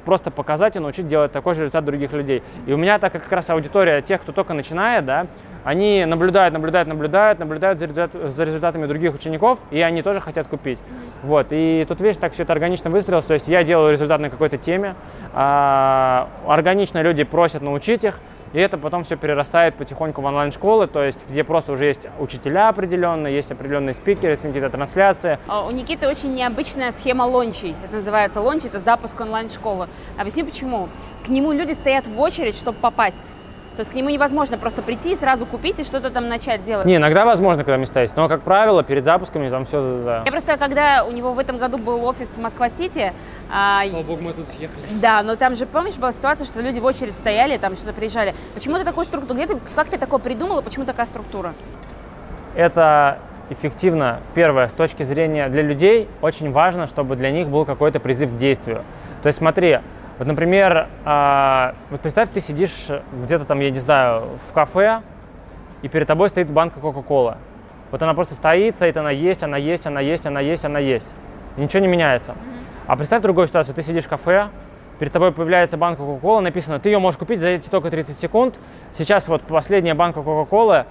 [0.05, 2.41] просто показать и научить делать такой же результат других людей.
[2.65, 5.27] И у меня так как раз аудитория тех, кто только начинает, да,
[5.63, 10.47] они наблюдают, наблюдают, наблюдают, наблюдают за, результат, за результатами других учеников, и они тоже хотят
[10.47, 10.79] купить.
[11.23, 14.29] Вот, и тут, видишь, так все это органично выстрелилось, то есть я делаю результат на
[14.29, 14.95] какой-то теме,
[15.33, 18.19] а, органично люди просят научить их,
[18.53, 22.67] и это потом все перерастает потихоньку в онлайн-школы, то есть где просто уже есть учителя
[22.69, 25.39] определенные, есть определенные спикеры, есть какие-то трансляции.
[25.47, 27.75] А, у Никиты очень необычная схема лончей.
[27.85, 29.87] Это называется лонч, это запуск онлайн-школы.
[30.17, 30.89] Объясни почему.
[31.25, 33.21] К нему люди стоят в очередь, чтобы попасть.
[33.81, 36.85] То есть к нему невозможно просто прийти и сразу купить и что-то там начать делать.
[36.85, 39.81] Не, иногда возможно, когда места есть, но, как правило, перед запусками там все...
[40.05, 40.21] Да.
[40.23, 43.11] Я просто, когда у него в этом году был офис в Москва-Сити...
[43.51, 43.81] А...
[43.89, 44.83] Слава богу, мы тут съехали.
[45.01, 48.35] Да, но там же, помнишь, была ситуация, что люди в очередь стояли, там что-то приезжали.
[48.53, 49.33] Почему ты такую структуру...
[49.33, 51.55] Где ты, как ты такое придумал и почему такая структура?
[52.53, 53.17] Это
[53.49, 54.19] эффективно.
[54.35, 58.37] Первое, с точки зрения для людей, очень важно, чтобы для них был какой-то призыв к
[58.37, 58.83] действию.
[59.23, 59.79] То есть смотри,
[60.21, 62.89] вот, например, э, вот представь, ты сидишь
[63.23, 65.01] где-то там, я не знаю, в кафе,
[65.81, 67.37] и перед тобой стоит банка Кока-Колы.
[67.89, 71.11] Вот она просто стоит, стоит, она есть, она есть, она есть, она есть, она есть.
[71.57, 72.33] И ничего не меняется.
[72.33, 72.83] Mm-hmm.
[72.85, 73.73] А представь другую ситуацию.
[73.73, 74.49] Ты сидишь в кафе,
[74.99, 78.59] перед тобой появляется банка Кока-Колы, написано, ты ее можешь купить за эти только 30 секунд.
[78.95, 80.85] Сейчас вот последняя банка Кока-Колы,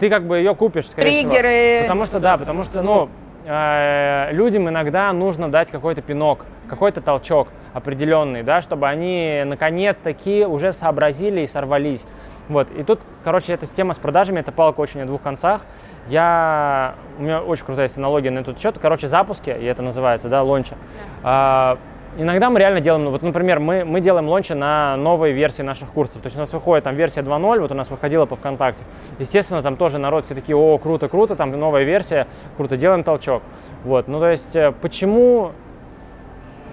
[0.00, 1.48] ты как бы ее купишь, скорее Триггеры.
[1.48, 1.82] всего.
[1.82, 3.10] Потому что, да, потому что, ну,
[3.44, 10.72] э, людям иногда нужно дать какой-то пинок, какой-то толчок определенный, да, чтобы они наконец-таки уже
[10.72, 12.04] сообразили и сорвались.
[12.48, 12.70] Вот.
[12.70, 15.62] И тут, короче, эта система с продажами, это палка очень о двух концах.
[16.08, 18.78] Я, у меня очень крутая есть аналогия на этот счет.
[18.78, 20.76] Короче, запуски, и это называется, да, лонча.
[21.22, 21.78] А,
[22.16, 25.90] иногда мы реально делаем, ну, вот, например, мы, мы делаем лончи на новые версии наших
[25.90, 26.22] курсов.
[26.22, 28.84] То есть у нас выходит там версия 2.0, вот у нас выходила по ВКонтакте.
[29.18, 33.42] Естественно, там тоже народ все такие, о, круто, круто, там новая версия, круто, делаем толчок.
[33.84, 35.52] Вот, ну то есть э, почему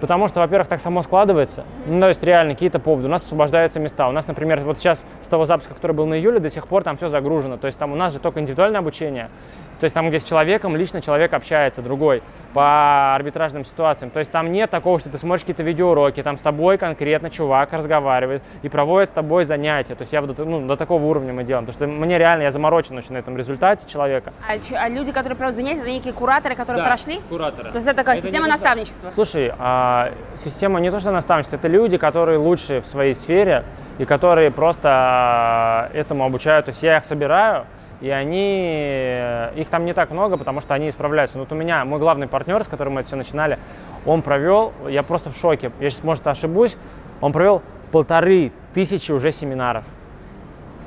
[0.00, 1.64] Потому что, во-первых, так само складывается.
[1.86, 3.06] Ну, то есть реально какие-то поводы.
[3.06, 4.08] У нас освобождаются места.
[4.08, 6.82] У нас, например, вот сейчас с того запуска, который был на июле, до сих пор
[6.82, 7.58] там все загружено.
[7.58, 9.28] То есть там у нас же только индивидуальное обучение.
[9.80, 14.10] То есть там, где с человеком, лично человек общается, другой, по арбитражным ситуациям.
[14.10, 17.72] То есть там нет такого, что ты смотришь какие-то видеоуроки, там с тобой конкретно чувак
[17.72, 19.94] разговаривает и проводит с тобой занятия.
[19.94, 21.64] То есть я вот ну, до такого уровня мы делаем.
[21.64, 24.34] Потому что мне реально, я заморочен очень на этом результате человека.
[24.46, 27.20] А, а люди, которые проводят занятия, это некие кураторы, которые да, прошли?
[27.30, 27.70] кураторы.
[27.70, 29.10] То есть это такая это система наставничества?
[29.10, 33.64] Слушай, а, система не то, что наставничество, это люди, которые лучшие в своей сфере
[33.98, 36.66] и которые просто а, этому обучают.
[36.66, 37.64] То есть я их собираю,
[38.00, 41.36] и они, их там не так много, потому что они исправляются.
[41.36, 43.58] Но вот у меня, мой главный партнер, с которым мы это все начинали,
[44.06, 46.76] он провел, я просто в шоке, я сейчас, может, ошибусь,
[47.20, 49.84] он провел полторы тысячи уже семинаров.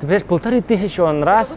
[0.02, 1.56] понимаешь, полторы тысячи он раз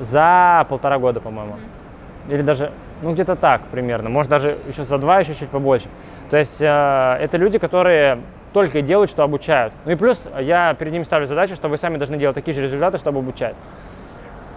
[0.00, 1.54] за полтора года, по-моему.
[1.54, 2.34] Mm-hmm.
[2.34, 5.88] Или даже, ну где-то так примерно, может даже еще за два, еще чуть побольше.
[6.30, 8.20] То есть э, это люди, которые
[8.52, 9.72] только и делают, что обучают.
[9.84, 12.62] Ну и плюс я перед ними ставлю задачу, что вы сами должны делать такие же
[12.62, 13.54] результаты, чтобы обучать.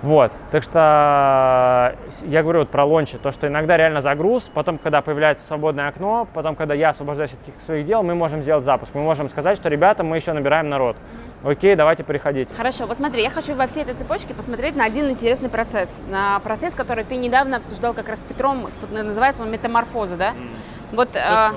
[0.01, 5.01] Вот, так что я говорю вот про лончи, то, что иногда реально загруз, потом, когда
[5.01, 8.93] появляется свободное окно, потом, когда я освобождаюсь от каких-то своих дел, мы можем сделать запуск,
[8.93, 10.97] мы можем сказать, что, ребята, мы еще набираем народ.
[11.43, 12.53] Окей, давайте приходите.
[12.53, 16.39] Хорошо, вот смотри, я хочу во всей этой цепочке посмотреть на один интересный процесс, на
[16.39, 20.31] процесс, который ты недавно обсуждал как раз с Петром, называется он метаморфоза, да?
[20.31, 20.49] Mm.
[20.91, 21.53] Вот, а,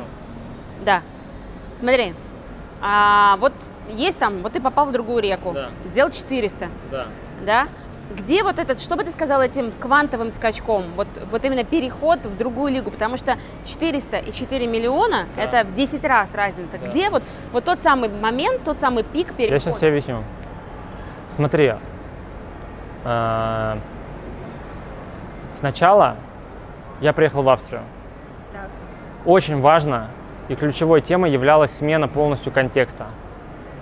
[0.85, 1.03] да,
[1.79, 2.14] смотри,
[2.81, 3.53] а, вот
[3.90, 5.70] есть там, вот ты попал в другую реку, да.
[5.87, 7.07] сделал 400, да.
[7.44, 7.66] да?
[8.16, 12.37] Где вот этот, что бы ты сказал этим квантовым скачком, вот, вот именно переход в
[12.38, 15.42] другую лигу, потому что 400 и 4 миллиона, да.
[15.42, 16.79] это в 10 раз разница.
[16.79, 16.87] Да.
[16.87, 19.55] Где вот, вот тот самый момент, тот самый пик перехода?
[19.55, 20.23] Я сейчас тебе объясню.
[21.29, 21.75] Смотри,
[23.05, 23.77] э,
[25.55, 26.16] сначала
[27.03, 27.83] я приехал в Австрию.
[28.53, 28.71] Так.
[29.27, 30.09] Очень важно
[30.49, 33.07] и ключевой темой являлась смена полностью контекста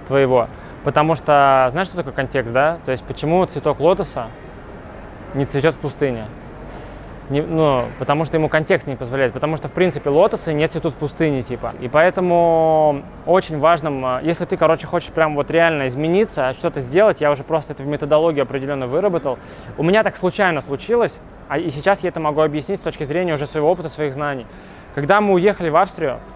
[0.09, 0.49] твоего.
[0.87, 2.79] Потому что, знаешь, что такое контекст, да?
[2.87, 4.27] То есть почему цветок лотоса
[5.35, 6.27] не цветет в пустыне?
[7.29, 10.95] Не, ну, потому что ему контекст не позволяет, потому что, в принципе, лотосы не цветут
[10.95, 11.73] в пустыне, типа.
[11.81, 17.33] И поэтому очень важно, если ты, короче, хочешь прям вот реально измениться, что-то сделать, я
[17.33, 19.41] уже просто это в методологию определенно выработал.
[19.77, 21.19] У меня так случайно случилось,
[21.49, 24.47] а и сейчас я это могу объяснить с точки зрения уже своего опыта, своих знаний.
[24.95, 26.36] Когда мы уехали в Австрию, а,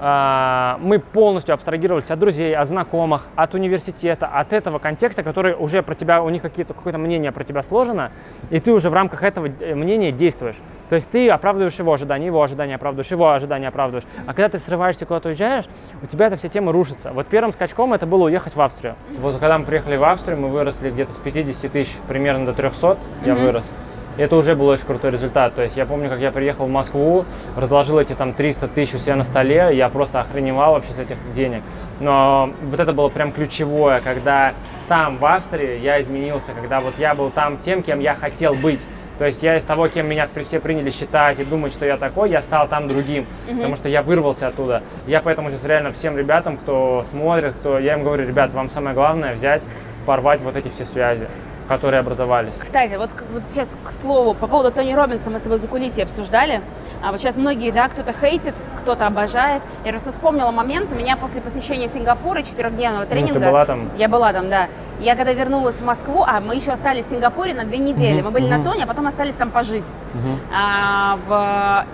[0.00, 5.94] мы полностью абстрагировались от друзей, от знакомых, от университета, от этого контекста, который уже про
[5.94, 8.10] тебя, у них какие-то, какое-то мнение про тебя сложено,
[8.48, 10.56] и ты уже в рамках этого э, мнения действуешь.
[10.88, 14.06] То есть ты оправдываешь его ожидания, его ожидания оправдываешь, его ожидания оправдываешь.
[14.26, 15.66] А когда ты срываешься, куда-то уезжаешь,
[16.02, 17.12] у тебя эта вся тема рушится.
[17.12, 18.96] Вот первым скачком это было уехать в Австрию.
[19.20, 22.86] Вот когда мы приехали в Австрию, мы выросли где-то с 50 тысяч примерно до 300,
[22.86, 22.96] mm-hmm.
[23.26, 23.70] я вырос.
[24.16, 25.54] Это уже был очень крутой результат.
[25.54, 27.24] То есть я помню, как я приехал в Москву,
[27.56, 31.16] разложил эти там 300 тысяч у себя на столе, я просто охреневал вообще с этих
[31.34, 31.62] денег.
[32.00, 34.54] Но вот это было прям ключевое, когда
[34.88, 38.80] там, в Австрии, я изменился, когда вот я был там тем, кем я хотел быть.
[39.18, 42.30] То есть я из того, кем меня все приняли считать и думать, что я такой,
[42.30, 43.56] я стал там другим, mm-hmm.
[43.56, 44.82] потому что я вырвался оттуда.
[45.06, 48.94] Я поэтому сейчас реально всем ребятам, кто смотрит, кто, я им говорю, ребят, вам самое
[48.94, 49.62] главное взять,
[50.06, 51.28] порвать вот эти все связи
[51.70, 52.54] которые образовались.
[52.58, 56.02] Кстати, вот, вот сейчас к слову, по поводу Тони Робинса мы с тобой за кулисье
[56.02, 56.62] обсуждали.
[57.00, 59.62] А вот сейчас многие, да, кто-то хейтит, кто-то обожает.
[59.84, 63.34] Я просто вспомнила момент, у меня после посещения Сингапура, четырехдневного тренинга...
[63.34, 63.88] Ну, ты была там?
[63.96, 64.66] Я была там, да.
[64.98, 68.16] Я когда вернулась в Москву, а мы еще остались в Сингапуре на две недели.
[68.16, 68.50] Угу, мы были угу.
[68.50, 69.86] на Тоне, а потом остались там пожить.
[70.14, 70.28] Угу.
[70.52, 71.86] А, в...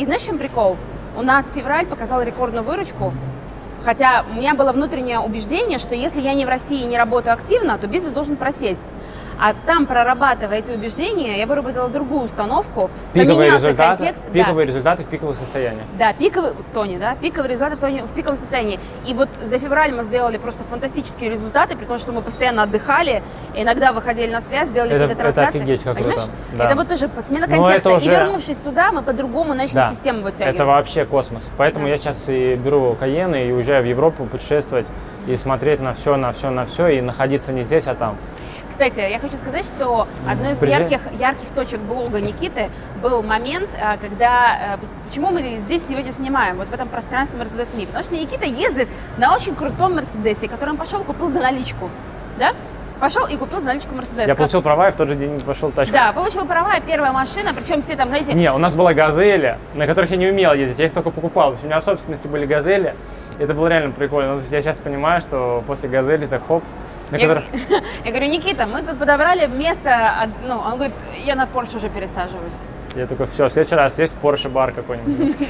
[0.00, 0.76] И знаешь, чем прикол?
[1.16, 3.12] У нас февраль показал рекордную выручку.
[3.84, 7.32] Хотя у меня было внутреннее убеждение, что если я не в России и не работаю
[7.32, 8.82] активно, то бизнес должен просесть.
[9.40, 12.90] А там, прорабатывая эти убеждения, я выработала другую установку.
[13.14, 14.70] Пиковые результаты, контекст, пиковые да.
[14.70, 15.84] результаты в пиковых состояниях.
[15.98, 18.78] Да, пиковые, Тони, да, пиковые результаты в, тони, в пиковом состоянии.
[19.06, 23.22] И вот за февраль мы сделали просто фантастические результаты, при том, что мы постоянно отдыхали,
[23.54, 25.48] иногда выходили на связь, делали какие-то трансляции.
[25.48, 26.20] Это офигеть, как Понимаешь?
[26.20, 26.32] круто.
[26.58, 26.66] Да.
[26.66, 27.94] Это вот тоже смена контекста.
[27.94, 28.04] Уже...
[28.04, 29.90] И вернувшись сюда, мы по-другому начали да.
[29.90, 30.54] систему вытягивать.
[30.54, 31.50] Это вообще космос.
[31.56, 31.92] Поэтому да.
[31.92, 34.86] я сейчас и беру Каены и уезжаю в Европу путешествовать
[35.26, 38.16] и смотреть на все, на все, на все, и находиться не здесь, а там.
[38.80, 42.70] Кстати, я хочу сказать, что одной из ярких, ярких точек блога Никиты
[43.02, 44.78] был момент, а, когда...
[44.80, 47.84] Э, почему мы здесь сегодня снимаем, вот в этом пространстве Mercedes Me?
[47.84, 48.88] Потому что Никита ездит
[49.18, 51.90] на очень крутом Мерседесе, который он пошел купил за наличку.
[52.38, 52.52] Да?
[53.00, 54.26] Пошел и купил за наличку Мерседес.
[54.26, 55.92] Я получил права и в тот же день пошел тачку.
[55.92, 58.32] Да, получил права, первая машина, причем все там, знаете...
[58.32, 61.54] Не, у нас была газели, на которых я не умел ездить, я их только покупал.
[61.62, 62.94] у меня в собственности были газели,
[63.38, 64.36] это было реально прикольно.
[64.36, 66.64] Но я сейчас понимаю, что после газели так хоп,
[67.10, 67.44] на я, которых...
[68.04, 70.94] я говорю, Никита, мы тут подобрали место, ну, он говорит,
[71.24, 72.54] я на Porsche уже пересаживаюсь.
[72.94, 75.36] Я такой, все, в следующий раз есть Porsche бар какой-нибудь.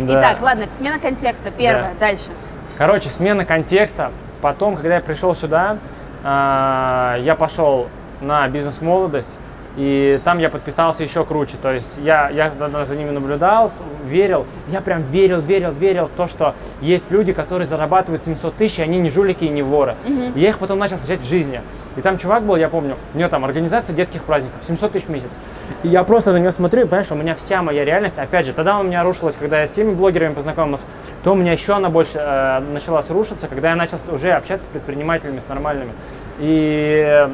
[0.00, 2.30] Итак, ладно, смена контекста, первое, дальше.
[2.76, 4.12] Короче, смена контекста.
[4.40, 5.78] Потом, когда я пришел сюда,
[6.22, 7.88] а, я пошел
[8.20, 9.37] на бизнес-молодость,
[9.78, 11.54] и там я подписался еще круче.
[11.62, 12.52] То есть я, я
[12.84, 13.70] за ними наблюдал,
[14.04, 14.44] верил.
[14.66, 18.82] Я прям верил, верил, верил в то, что есть люди, которые зарабатывают 700 тысяч, и
[18.82, 19.94] они не жулики и не воры.
[20.04, 20.32] Угу.
[20.34, 21.62] И я их потом начал встречать в жизни.
[21.96, 25.10] И там чувак был, я помню, у него там организация детских праздников, 700 тысяч в
[25.10, 25.30] месяц.
[25.84, 28.54] И я просто на него смотрю, и понимаешь, у меня вся моя реальность, опять же,
[28.54, 30.86] тогда у меня рушилась, когда я с теми блогерами познакомился,
[31.22, 34.68] то у меня еще она больше э, началась рушиться, когда я начал уже общаться с
[34.68, 35.92] предпринимателями, с нормальными.
[36.40, 37.28] И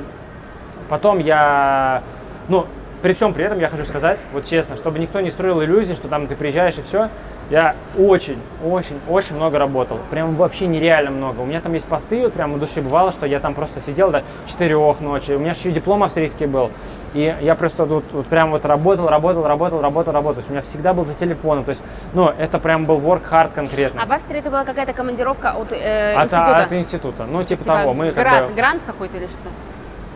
[0.90, 2.02] потом я
[2.48, 2.66] ну,
[3.04, 6.08] при всем при этом я хочу сказать, вот честно, чтобы никто не строил иллюзии, что
[6.08, 7.10] там ты приезжаешь и все,
[7.50, 9.98] я очень, очень, очень много работал.
[10.10, 11.40] Прям вообще нереально много.
[11.40, 14.10] У меня там есть посты, вот прям у души бывало, что я там просто сидел
[14.10, 15.32] до 4 ночи.
[15.32, 16.70] У меня еще и диплом австрийский был.
[17.12, 20.42] И я просто тут вот прям вот работал, работал, работал, работал, работал.
[20.48, 21.64] У меня всегда был за телефоном.
[21.64, 21.82] То есть,
[22.14, 24.02] ну, это прям был work hard конкретно.
[24.02, 26.56] А в Австрии это была какая-то командировка от э, от, института?
[26.56, 27.26] От института.
[27.26, 27.92] Ну, типа, типа того.
[27.92, 28.54] Мы грант, бы...
[28.54, 29.50] грант какой-то или что?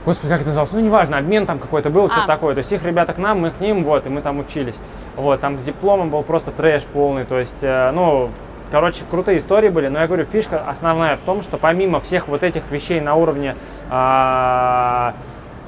[0.05, 0.73] Господи, как это называлось?
[0.73, 2.09] Ну, неважно, обмен там какой-то был, А.
[2.13, 2.55] что-то такое.
[2.55, 4.77] То есть их ребята к нам, мы к ним, вот, и мы там учились.
[5.17, 7.25] Вот, там с дипломом был просто трэш полный.
[7.25, 8.31] То есть, э, ну,
[8.71, 9.89] короче, крутые истории были.
[9.89, 13.55] Но я говорю, фишка основная в том, что помимо всех вот этих вещей на уровне
[13.91, 15.15] а,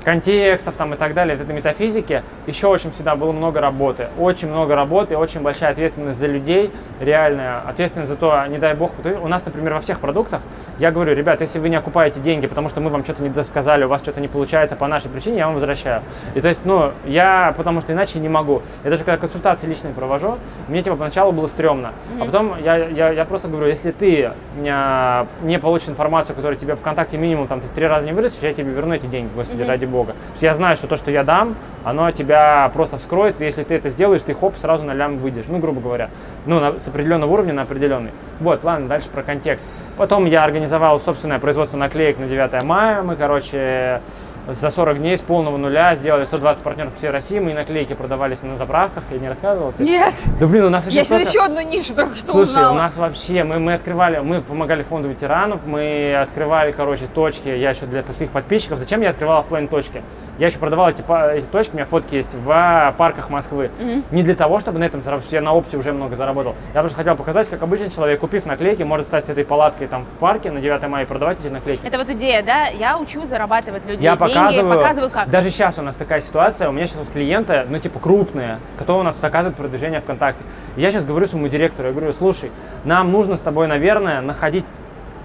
[0.05, 4.09] контекстов там и так далее, вот этой метафизики, еще очень всегда было много работы.
[4.19, 6.71] Очень много работы, очень большая ответственность за людей,
[7.01, 8.93] реальная ответственность за то, не дай бог,
[9.23, 10.43] у нас, например, во всех продуктах,
[10.79, 13.85] я говорю, ребят, если вы не окупаете деньги, потому что мы вам что-то не досказали,
[13.85, 16.03] у вас что-то не получается по нашей причине, я вам возвращаю.
[16.35, 18.63] И то есть, ну, я, потому что иначе не могу.
[18.85, 20.39] Я даже когда консультации личные провожу,
[20.69, 21.93] мне типа поначалу было стрёмно.
[22.21, 26.77] А потом я, я, я просто говорю, если ты не, не получишь информацию, которая тебе
[26.77, 29.63] ВКонтакте минимум там ты в три раза не вырастешь, я тебе верну эти деньги, господи,
[29.63, 30.13] ради бога.
[30.13, 33.65] Потому что я знаю, что то, что я дам, оно тебя просто вскроет, и если
[33.65, 36.11] ты это сделаешь, ты хоп, сразу на лям выйдешь, ну, грубо говоря.
[36.47, 38.11] Ну, на- с определенного уровня на определенный.
[38.41, 39.67] Вот, ладно, дальше про контекст.
[39.97, 43.03] Потом я организовал собственное производство наклеек на 9 мая.
[43.03, 44.01] Мы, короче,
[44.49, 47.39] за 40 дней с полного нуля сделали 120 партнеров по всей России.
[47.39, 49.05] Мы наклейки продавались на заправках.
[49.11, 49.87] Я не рассказывал тебе?
[49.87, 52.73] Нет, Да блин, у нас вообще я столько- еще одну нишу только что Слушай, узнала.
[52.73, 57.71] у нас вообще, мы, мы открывали, мы помогали фонду ветеранов, мы открывали, короче, точки, я
[57.71, 58.79] еще для своих подписчиков.
[58.79, 60.03] Зачем я открывал оффлайн точки?
[60.41, 61.05] Я еще продавал эти,
[61.37, 63.71] эти точки, у меня фотки есть, в а, парках Москвы.
[64.11, 66.55] Не для того, чтобы на этом заработать, что я на опте уже много заработал.
[66.73, 70.07] Я просто хотел показать, как обычный человек, купив наклейки, может стать с этой палаткой там
[70.07, 71.87] в парке на 9 мая и продавать эти наклейки.
[71.87, 72.69] Это вот идея, да?
[72.69, 75.29] Я учу зарабатывать людей Я деньги, показываю, показываю как.
[75.29, 79.03] даже сейчас у нас такая ситуация, у меня сейчас вот клиенты, ну типа крупные, которые
[79.03, 80.43] у нас заказывают продвижение ВКонтакте.
[80.75, 82.51] Я сейчас говорю своему директору, я говорю, слушай,
[82.85, 84.65] нам нужно с тобой, наверное, находить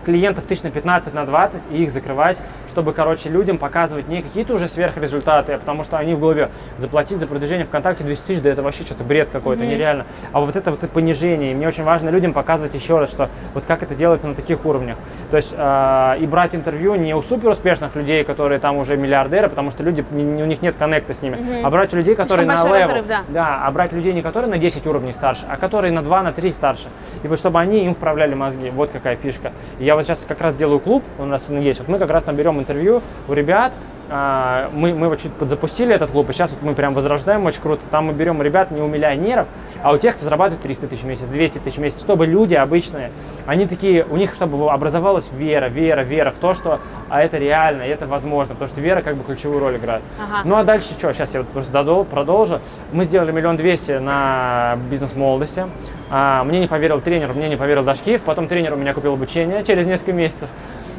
[0.06, 2.38] клиентов тысяч на 15, на 20 и их закрывать,
[2.76, 7.20] чтобы, короче, людям показывать не какие-то уже сверхрезультаты, а потому что они в голове заплатить
[7.20, 10.06] за продвижение ВКонтакте 200 тысяч, да это вообще что-то бред какой-то, нереально.
[10.34, 11.54] А вот это вот и понижение.
[11.54, 14.66] И мне очень важно людям показывать еще раз, что вот как это делается на таких
[14.66, 14.98] уровнях.
[15.32, 19.48] То есть э, и брать интервью не у супер успешных людей, которые там уже миллиардеры,
[19.48, 22.14] потому что люди, не- у них нет connect а с ними, а брать у людей,
[22.16, 23.06] которые на большой level.
[23.08, 23.22] да.
[23.30, 26.34] Да, а брать людей не которые на 10 уровней старше, а которые на 2, на
[26.34, 26.90] 3 старше.
[27.24, 28.70] И вот чтобы они им вправляли мозги.
[28.70, 29.54] Вот какая фишка.
[29.80, 31.80] И я вот сейчас как раз делаю клуб, у нас он есть.
[31.80, 33.74] Вот мы как раз там берем интервью у ребят.
[34.10, 37.62] а, Мы, мы вот чуть подзапустили этот клуб, и сейчас вот мы прям возрождаем очень
[37.62, 37.82] круто.
[37.92, 39.48] Там мы берем ребят не у миллионеров,
[39.84, 42.54] а у тех, кто зарабатывает 300 тысяч в месяц, 200 тысяч в месяц, чтобы люди
[42.56, 43.12] обычные,
[43.48, 47.84] они такие, у них чтобы образовалась вера, вера, вера в то, что а это реально,
[47.84, 50.02] и это возможно, потому что вера как бы ключевую роль играет.
[50.20, 50.42] Ага.
[50.44, 51.12] Ну а дальше что?
[51.14, 52.60] Сейчас я вот просто додол- продолжу.
[52.92, 55.66] Мы сделали миллион двести на бизнес молодости.
[56.12, 58.22] А, мне не поверил тренер, мне не поверил Дашкиев.
[58.22, 60.50] Потом тренер у меня купил обучение через несколько месяцев.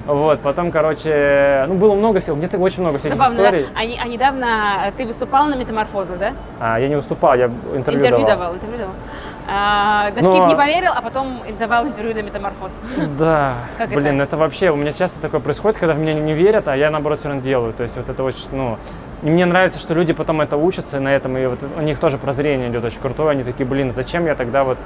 [0.06, 3.44] Вот, потом, короче, ну было много всего, где-то очень много всяких Забавно, да?
[3.48, 3.66] историй.
[3.74, 4.46] А, не- а недавно
[4.96, 6.32] ты выступал на метаморфозах, да?
[6.60, 8.26] А, я не выступал, я интервью, Интервью давал.
[8.26, 8.94] давал, интервью давал.
[9.52, 12.72] А, Дашкиев Но- не поверил, а потом давал интервью для метаморфоз.
[13.18, 14.24] Да, Как блин, это?
[14.24, 14.36] это?
[14.36, 17.28] вообще, у меня часто такое происходит, когда в меня не верят, а я наоборот все
[17.28, 17.72] равно делаю.
[17.72, 18.78] То есть вот это очень, ну,
[19.22, 22.18] и мне нравится, что люди потом это учатся на этом, и вот у них тоже
[22.18, 24.78] прозрение идет очень крутое, они такие, блин, зачем я тогда вот,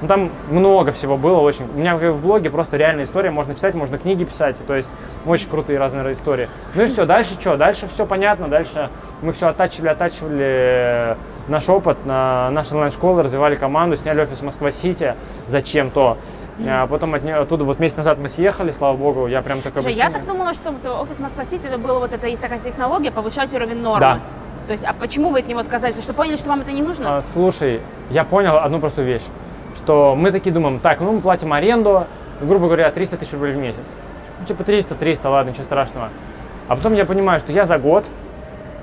[0.00, 3.74] ну там много всего было очень, у меня в блоге просто реальная история, можно читать,
[3.74, 4.94] можно книги писать, то есть
[5.26, 6.48] очень крутые разные истории.
[6.74, 11.16] Ну и все, дальше что, дальше все понятно, дальше мы все оттачивали, оттачивали
[11.48, 15.14] наш опыт, на нашей онлайн-школы, развивали команду, сняли офис Москва-Сити,
[15.48, 16.18] зачем-то.
[16.66, 19.82] А потом от оттуда вот месяц назад мы съехали, слава богу, я прям такой...
[19.82, 23.10] Слушай, я так думала, что офис Москва Сити это было вот это есть такая технология
[23.10, 24.00] повышать уровень нормы.
[24.00, 24.20] Да.
[24.66, 25.96] То есть, а почему вы от него отказались?
[25.96, 27.18] Вы что поняли, что вам это не нужно?
[27.18, 29.24] А, Слушай, я понял одну простую вещь,
[29.76, 32.06] что мы такие думаем, так, ну мы платим аренду,
[32.40, 33.94] грубо говоря, 300 тысяч рублей в месяц.
[34.40, 36.08] Ну, типа 300, 300, ладно, ничего страшного.
[36.68, 38.06] А потом я понимаю, что я за год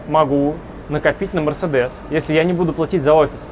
[0.07, 0.55] могу
[0.89, 3.47] накопить на Мерседес, если я не буду платить за офис.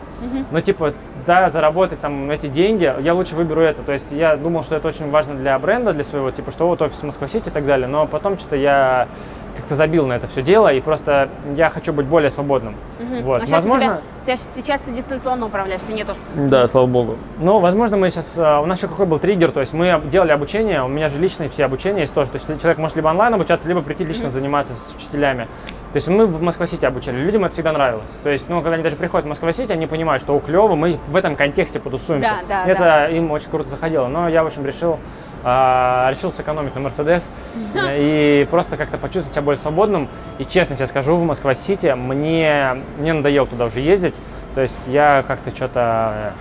[0.52, 0.94] Но типа,
[1.28, 3.84] да, заработать там эти деньги, я лучше выберу это.
[3.84, 6.82] То есть я думал, что это очень важно для бренда, для своего, типа, что вот
[6.82, 7.88] офис Москва-Сити и так далее.
[7.88, 9.10] Но потом что-то я
[9.58, 12.76] как-то забил на это все дело, и просто я хочу быть более свободным.
[13.00, 13.24] Мгм.
[13.24, 13.42] Вот.
[13.42, 16.28] А сейчас Возможно, у тебя, тебя сейчас все дистанционно управляешь, ты нет офиса.
[16.36, 17.16] да, слава богу.
[17.40, 18.38] Ну, возможно, мы сейчас...
[18.38, 21.50] У нас еще какой был триггер, то есть мы делали обучение, у меня же личные
[21.50, 22.32] все обучения есть тоже.
[22.32, 25.48] То есть человек может либо онлайн обучаться, либо прийти лично заниматься с учителями.
[25.94, 28.10] То есть мы в Москва-Сити обучали, людям это всегда нравилось.
[28.22, 31.00] То есть, ну, когда они даже приходят в Москва-Сити, они понимают, что, о, клево, мы
[31.08, 32.30] в этом контексте потусуемся.
[32.48, 33.10] Да, да, это да.
[33.10, 34.08] им очень круто заходило.
[34.08, 35.00] Но я, в общем, решил,
[35.44, 37.30] а, решил сэкономить на Мерседес
[37.76, 40.10] и просто как-то почувствовать себя более свободным.
[40.38, 44.16] И честно тебе скажу, в Москва-Сити мне, мне надоело туда уже ездить.
[44.56, 46.34] То есть я как-то что-то...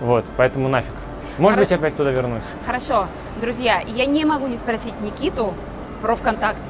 [0.00, 0.92] Вот, поэтому нафиг.
[1.38, 2.42] Может Хоро- быть, опять туда вернусь.
[2.66, 3.06] Хорошо,
[3.40, 5.54] друзья, я не могу не спросить Никиту
[6.00, 6.60] про ВКонтакт.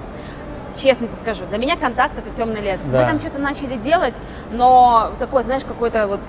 [0.75, 2.81] Честно тебе скажу, для меня контакт это темный лес.
[2.87, 3.01] Да.
[3.01, 4.15] Мы там что-то начали делать,
[4.53, 6.21] но такое, знаешь, какой-то вот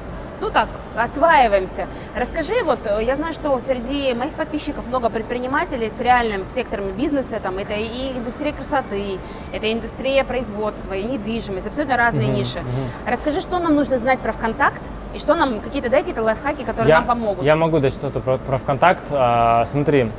[0.44, 0.68] ну так,
[0.98, 1.88] осваиваемся.
[2.16, 7.58] Расскажи, вот я знаю, что среди моих подписчиков много предпринимателей с реальным сектором бизнеса, там
[7.58, 9.20] это и индустрия красоты,
[9.54, 12.60] это индустрия производства, и недвижимость, абсолютно разные угу, ниши.
[12.60, 13.12] Угу.
[13.12, 14.82] Расскажи, что нам нужно знать про ВКонтакт,
[15.16, 17.46] и что нам, какие-то, дай какие-то лайфхаки, которые я, нам помогут.
[17.46, 19.04] Я могу дать что-то про, про ВКонтакт.
[19.12, 20.12] А, смотри,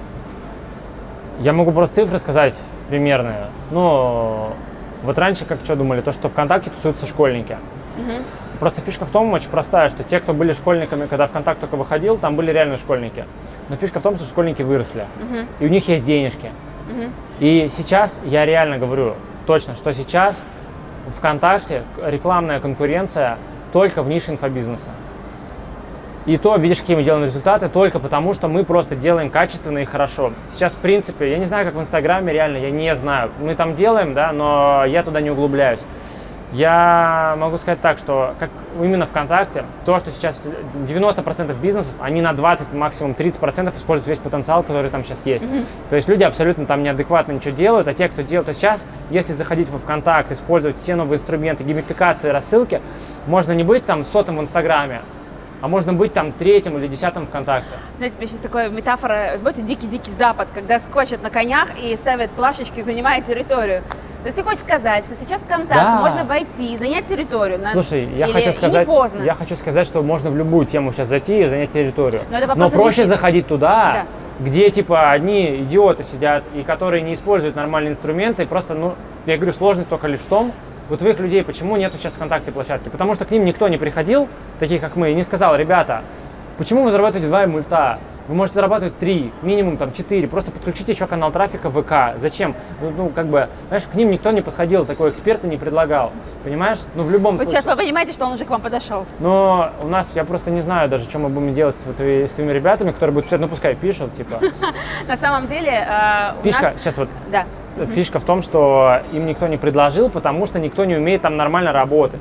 [1.40, 2.58] я могу просто цифры сказать
[2.88, 3.48] примерные.
[3.70, 4.52] Ну,
[5.02, 7.58] вот раньше как что думали, то, что ВКонтакте тусуются школьники.
[7.98, 8.43] Угу.
[8.64, 12.16] Просто фишка в том очень простая, что те, кто были школьниками, когда ВКонтакт только выходил,
[12.16, 13.26] там были реально школьники.
[13.68, 15.40] Но фишка в том, что школьники выросли, угу.
[15.60, 16.50] и у них есть денежки.
[16.90, 17.10] Угу.
[17.40, 20.42] И сейчас я реально говорю точно, что сейчас
[21.18, 23.36] ВКонтакте рекламная конкуренция
[23.74, 24.88] только в нише инфобизнеса.
[26.24, 29.84] И то, видишь, какие мы делаем результаты, только потому, что мы просто делаем качественно и
[29.84, 30.32] хорошо.
[30.50, 33.30] Сейчас, в принципе, я не знаю, как в Инстаграме, реально, я не знаю.
[33.42, 35.80] Мы там делаем, да, но я туда не углубляюсь.
[36.54, 38.48] Я могу сказать так, что как
[38.80, 40.46] именно ВКонтакте, то, что сейчас
[40.88, 45.44] 90% бизнесов, они на 20, максимум 30% используют весь потенциал, который там сейчас есть.
[45.44, 45.64] Mm-hmm.
[45.90, 49.32] То есть люди абсолютно там неадекватно ничего делают, а те, кто делают, то сейчас, если
[49.32, 52.80] заходить во ВКонтакт, использовать все новые инструменты геймификации, рассылки,
[53.26, 55.02] можно не быть там сотым в Инстаграме,
[55.60, 57.74] а можно быть там третьим или десятым ВКонтакте.
[57.96, 62.80] Знаете, мне сейчас такая метафора, знаете, дикий-дикий запад, когда скочат на конях и ставят плашечки,
[62.80, 63.82] занимая территорию.
[64.24, 66.00] То есть ты хочешь сказать, что сейчас в контакт да.
[66.00, 67.58] можно войти и занять территорию?
[67.58, 67.66] На...
[67.66, 68.32] Слушай, я Или...
[68.32, 68.88] хочу сказать,
[69.22, 72.22] я хочу сказать, что можно в любую тему сейчас зайти и занять территорию.
[72.30, 73.04] Но, Но проще личный.
[73.04, 74.06] заходить туда, да.
[74.40, 78.94] где типа одни идиоты сидят и которые не используют нормальные инструменты, просто, ну,
[79.26, 80.52] я говорю, сложность только лишь в том,
[80.88, 82.88] у твоих людей почему нету сейчас ВКонтакте площадки?
[82.88, 84.26] Потому что к ним никто не приходил,
[84.58, 86.00] таких как мы, и не сказал, ребята,
[86.56, 87.98] почему вы зарабатываете два мульта?
[88.26, 90.26] Вы можете зарабатывать три, минимум там четыре.
[90.26, 92.18] Просто подключите еще канал трафика ВК.
[92.20, 92.54] Зачем?
[92.80, 96.10] Ну, ну, как бы, знаешь, к ним никто не подходил, такой эксперта не предлагал.
[96.42, 96.78] Понимаешь?
[96.94, 97.62] Ну, в любом вот случае.
[97.62, 99.04] сейчас вы понимаете, что он уже к вам подошел.
[99.20, 102.32] Но у нас, я просто не знаю даже, что мы будем делать с, вот, с
[102.32, 104.40] своими ребятами, которые будут писать, ну, пускай пишут, типа.
[105.08, 107.08] На самом деле, э, Фишка, сейчас вот.
[107.30, 107.44] Да
[107.92, 111.72] фишка в том, что им никто не предложил, потому что никто не умеет там нормально
[111.72, 112.20] работать.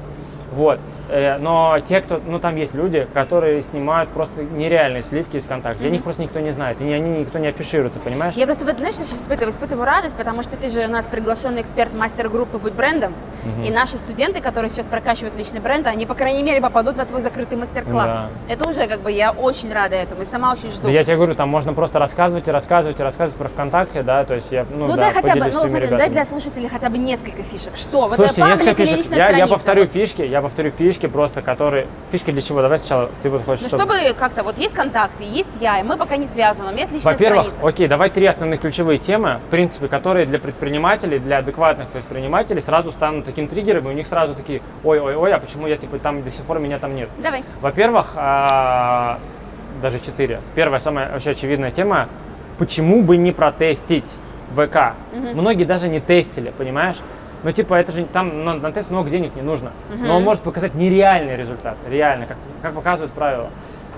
[0.51, 0.79] Вот.
[1.13, 5.81] Э, но те, кто, ну там есть люди, которые снимают просто нереальные сливки из ВКонтакте.
[5.81, 8.33] Для них просто никто не знает, и они никто не афишируется, понимаешь?
[8.33, 11.61] Я просто, вот, знаешь, сейчас испытываю, испытываю радость, потому что ты же у нас приглашенный
[11.61, 13.63] эксперт мастер-группы «Будь брендом», угу.
[13.63, 17.21] и наши студенты, которые сейчас прокачивают личный бренд, они, по крайней мере, попадут на твой
[17.21, 18.07] закрытый мастер-класс.
[18.07, 18.29] Да.
[18.51, 20.83] Это уже, как бы, я очень рада этому, и сама очень жду.
[20.83, 24.25] Да я тебе говорю, там можно просто рассказывать и рассказывать и рассказывать про ВКонтакте, да,
[24.25, 26.97] то есть я, ну, ну да, хотя бы, ну смотри, дай для слушателей хотя бы
[26.97, 27.75] несколько фишек.
[27.75, 28.07] Что?
[28.07, 29.11] Вот Слушайте, несколько фишек.
[29.11, 31.87] Я, я повторю фишки, я повторю фишки просто, которые.
[32.11, 32.61] Фишки для чего?
[32.61, 33.63] Давай сначала ты вот хочешь...
[33.63, 36.73] Ну, чтобы, чтобы как-то вот есть контакты, есть я, и мы пока не связаны, у
[36.73, 37.67] меня есть Во-первых, страница.
[37.67, 42.91] окей, давай три основных ключевые темы, в принципе, которые для предпринимателей, для адекватных предпринимателей сразу
[42.91, 46.31] станут таким триггером, и у них сразу такие, ой-ой-ой, а почему я типа там до
[46.31, 47.09] сих пор меня там нет?
[47.19, 47.43] Давай.
[47.61, 49.19] Во-первых, а,
[49.81, 50.39] даже четыре.
[50.55, 52.07] Первая, самая вообще очевидная тема,
[52.57, 54.09] почему бы не протестить
[54.55, 54.93] ВК?
[55.11, 55.41] Угу.
[55.41, 56.97] Многие даже не тестили, понимаешь?
[57.43, 59.71] Ну, типа, это же там на, на тест много денег не нужно.
[59.93, 60.03] Угу.
[60.03, 61.77] Но он может показать нереальный результат.
[61.89, 63.49] Реально, как, как показывают правила.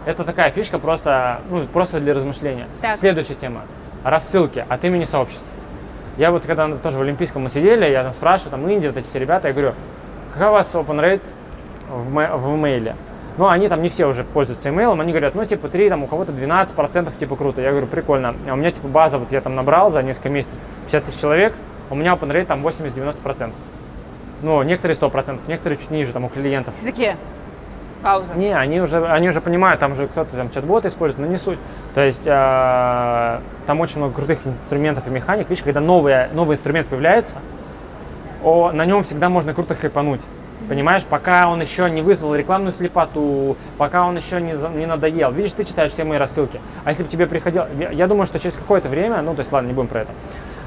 [0.05, 2.67] Это такая фишка просто, ну, просто для размышления.
[2.81, 2.95] Так.
[2.95, 3.61] Следующая тема.
[4.03, 5.47] Рассылки от имени сообщества.
[6.17, 9.07] Я вот когда тоже в Олимпийском мы сидели, я там спрашиваю, там Индия, вот эти
[9.07, 9.73] все ребята, я говорю,
[10.31, 11.23] какая у вас open rate
[11.89, 12.95] в, в имейле?
[13.37, 16.07] Ну, они там не все уже пользуются имейлом, они говорят, ну, типа, 3, там, у
[16.07, 17.61] кого-то 12%, типа, круто.
[17.61, 18.33] Я говорю, прикольно.
[18.47, 21.53] А у меня, типа, база, вот я там набрал за несколько месяцев 50 тысяч человек,
[21.89, 23.51] у меня open rate там 80-90%.
[24.41, 26.75] Ну, некоторые 100%, некоторые чуть ниже, там у клиентов.
[26.75, 27.17] Все такие,
[28.05, 28.33] пауза.
[28.35, 31.59] Не, они уже, они уже понимают, там же кто-то там чат-боты использует, но не суть.
[31.93, 35.49] То есть э, там очень много крутых инструментов и механик.
[35.49, 37.37] Видишь, когда новый, новый инструмент появляется,
[38.43, 40.21] о, на нем всегда можно круто хайпануть.
[40.69, 45.31] Понимаешь, пока он еще не вызвал рекламную слепоту, пока он еще не, не надоел.
[45.31, 46.59] Видишь, ты читаешь все мои рассылки.
[46.85, 47.63] А если бы тебе приходил...
[47.91, 50.11] Я думаю, что через какое-то время, ну, то есть, ладно, не будем про это.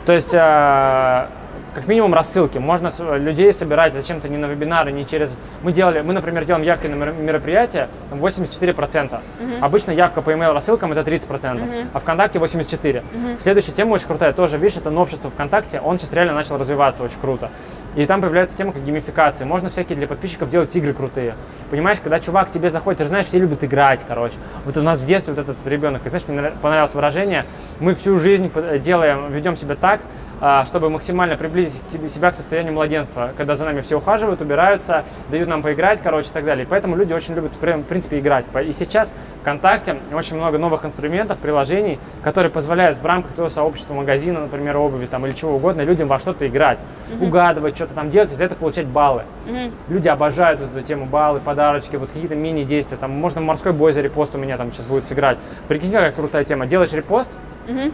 [0.08, 1.26] То есть, э,
[1.74, 2.56] как минимум рассылки.
[2.56, 5.36] Можно людей собирать зачем-то не на вебинары, не через...
[5.62, 9.04] Мы делали, мы, например, делаем явки на мероприятия 84%.
[9.04, 9.20] Угу.
[9.60, 11.90] Обычно явка по email рассылкам это 30%, угу.
[11.92, 13.00] а ВКонтакте 84%.
[13.00, 13.38] Угу.
[13.38, 17.20] Следующая тема очень крутая, тоже, видишь, это новшество ВКонтакте, он сейчас реально начал развиваться очень
[17.20, 17.50] круто.
[17.96, 19.44] И там появляется тема как геймификации.
[19.44, 21.34] Можно всякие для подписчиков делать игры крутые.
[21.70, 24.34] Понимаешь, когда чувак к тебе заходит, ты же знаешь, все любят играть, короче.
[24.64, 27.44] Вот у нас в детстве вот этот ребенок, знаешь, мне понравилось выражение,
[27.80, 30.00] мы всю жизнь делаем, ведем себя так,
[30.40, 35.48] а, чтобы максимально приблизить себя к состоянию младенца, когда за нами все ухаживают, убираются, дают
[35.48, 36.64] нам поиграть, короче, и так далее.
[36.64, 38.46] И поэтому люди очень любят, в принципе, играть.
[38.64, 39.12] И сейчас
[39.42, 45.06] ВКонтакте очень много новых инструментов, приложений, которые позволяют в рамках твоего сообщества, магазина, например, обуви
[45.06, 46.78] там, или чего угодно, людям во что-то играть,
[47.08, 47.26] mm-hmm.
[47.26, 49.22] угадывать, что что-то там делать, и за это получать баллы.
[49.46, 49.72] Мгм.
[49.88, 52.98] Люди обожают вот эту тему баллы, подарочки, вот какие-то мини-действия.
[52.98, 55.38] Там можно морской бой за репост у меня там сейчас будет сыграть.
[55.68, 56.66] Прикинь, какая крутая тема.
[56.66, 57.30] Делаешь репост,
[57.66, 57.92] Мгм.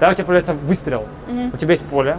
[0.00, 1.06] да, у тебя появляется выстрел.
[1.28, 1.50] Мгм.
[1.52, 2.16] У тебя есть поле.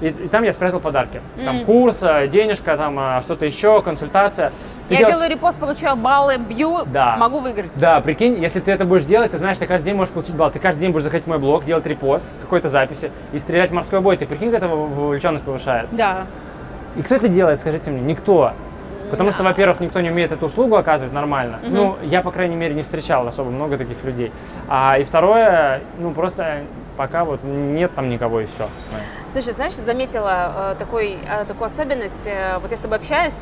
[0.00, 1.20] И, и там я спрятал подарки.
[1.44, 1.64] Там Мгм.
[1.66, 4.50] курс, э, денежка, там а, что-то еще, консультация.
[4.88, 7.16] Ты Я делаешь- делаю репост, получаю баллы, бью, Да.
[7.16, 7.70] могу выиграть.
[7.76, 10.50] Да, прикинь, если ты это будешь делать, ты знаешь, ты каждый день можешь получить балл.
[10.50, 13.74] Ты каждый день будешь заходить в мой блог, делать репост какой-то записи и стрелять в
[13.74, 14.16] морской бой.
[14.16, 15.88] Ты прикинь, как это вовлеченность повышает.
[15.92, 16.24] Да.
[16.96, 18.00] И кто это делает, скажите мне?
[18.00, 18.52] Никто.
[19.10, 21.58] Потому что, во-первых, никто не умеет эту услугу оказывать нормально.
[21.62, 21.74] Мгм.
[21.74, 24.32] Ну, я, по крайней мере, не встречал особо много таких людей.
[24.68, 26.58] А, и второе, ну, просто
[26.96, 28.68] пока вот нет там никого и все.
[29.32, 32.14] Слушай, знаешь, заметила э, такой, э, такую особенность.
[32.24, 33.36] Э, вот я с тобой общаюсь,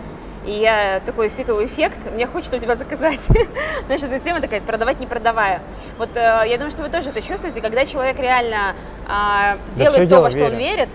[0.44, 3.20] и я такой впитываю эффект, мне хочется у тебя заказать.
[3.86, 5.62] Знаешь, эта тема такая, продавать не продавая.
[5.96, 8.74] Вот э, я думаю, что вы тоже это чувствуете, когда человек реально
[9.06, 10.70] Да делает всё то, во что он вере.
[10.70, 10.88] верит,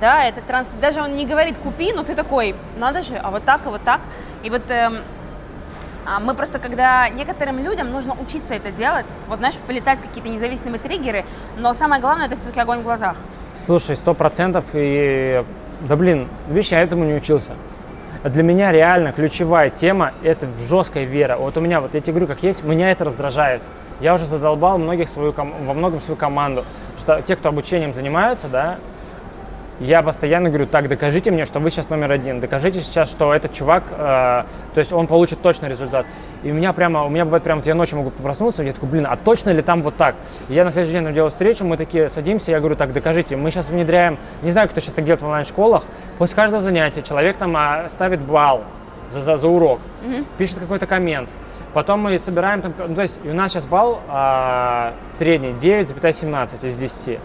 [0.00, 0.66] да, это транс...
[0.80, 3.82] даже он не говорит купи, но ты такой, надо же, а вот так, а вот
[3.84, 4.00] так.
[4.42, 4.62] И вот
[6.06, 10.80] а мы просто, когда некоторым людям нужно учиться это делать, вот знаешь, полетать какие-то независимые
[10.80, 11.24] триггеры,
[11.56, 13.16] но самое главное это все-таки огонь в глазах.
[13.54, 15.44] Слушай, сто процентов и...
[15.88, 17.52] Да блин, видишь, я этому не учился.
[18.22, 21.36] Для меня реально ключевая тема– это жесткая вера.
[21.36, 23.62] Вот у меня, вот я тебе говорю, как есть, меня это раздражает.
[24.00, 26.64] Я уже задолбал многих свою, во многом свою команду.
[26.98, 28.76] Что те, кто обучением занимаются, да,
[29.80, 33.54] я постоянно говорю, так, докажите мне, что вы сейчас номер один, докажите сейчас, что этот
[33.54, 33.96] чувак, э,
[34.74, 36.06] то есть он получит точно результат.
[36.42, 38.90] И у меня прямо, у меня бывает прямо, вот я ночью могу проснуться, я такой,
[38.90, 40.16] блин, а точно ли там вот так?
[40.50, 43.50] И я на следующий день делаю встречу, мы такие садимся, я говорю, так, докажите, мы
[43.50, 45.84] сейчас внедряем, не знаю, кто сейчас так делает в онлайн-школах,
[46.18, 48.64] после каждого занятия человек там а, ставит балл
[49.10, 49.80] за, за, за урок,
[50.36, 51.30] пишет какой-то коммент.
[51.72, 56.76] Потом мы собираем там, ну, то есть у нас сейчас балл а, средний 9,17 из
[56.76, 57.18] 10.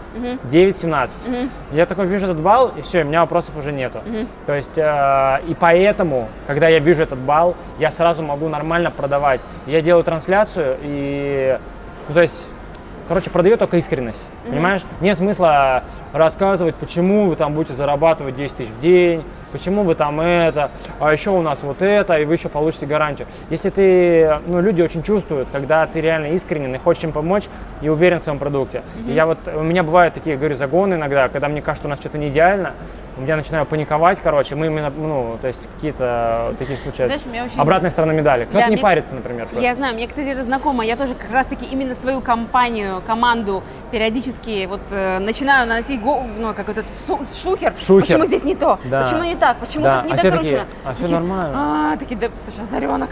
[0.44, 1.48] 9,17.
[1.72, 4.00] Я такой вижу этот балл, и все, у меня вопросов уже нету.
[4.46, 9.40] То есть, э, и поэтому, когда я вижу этот балл, я сразу могу нормально продавать.
[9.66, 11.58] Я делаю трансляцию, и,
[12.08, 12.46] ну, то есть,
[13.08, 14.82] короче, продаю только искренность, понимаешь?
[15.00, 20.20] Нет смысла рассказывать, почему вы там будете зарабатывать 10 тысяч в день, почему вы там
[20.20, 23.28] это, а еще у нас вот это, и вы еще получите гарантию.
[23.50, 27.44] Если ты, ну, люди очень чувствуют, когда ты реально искренен и хочешь им помочь,
[27.82, 28.82] и уверен в своем продукте.
[29.06, 31.98] И я вот, у меня бывают такие, говорю, загоны иногда, когда мне кажется, у нас
[32.00, 32.72] что-то не идеально,
[33.24, 37.06] я начинаю паниковать, короче, мы именно, ну, то есть какие-то такие случаи.
[37.06, 38.44] Знаешь, очень- Обратная сторона медали.
[38.44, 39.46] Кто-то Да, не мне- парится, например.
[39.46, 39.60] просто.
[39.60, 40.84] Я знаю, мне, кстати, это знакомо.
[40.84, 46.52] Я тоже как раз-таки именно свою компанию, команду периодически вот э, начинаю наносить го- ну,
[46.54, 46.90] как вот этот
[47.42, 47.72] шухер.
[47.78, 48.06] Шухер.
[48.06, 48.78] Почему здесь не то?
[48.84, 49.02] Да.
[49.02, 49.56] Почему не так?
[49.58, 49.96] Почему Да.
[50.02, 50.58] тут не А все докручено?
[50.58, 51.92] такие, а всё Такие, нормально.
[51.92, 53.10] А, такие, да, слушай, озаренок.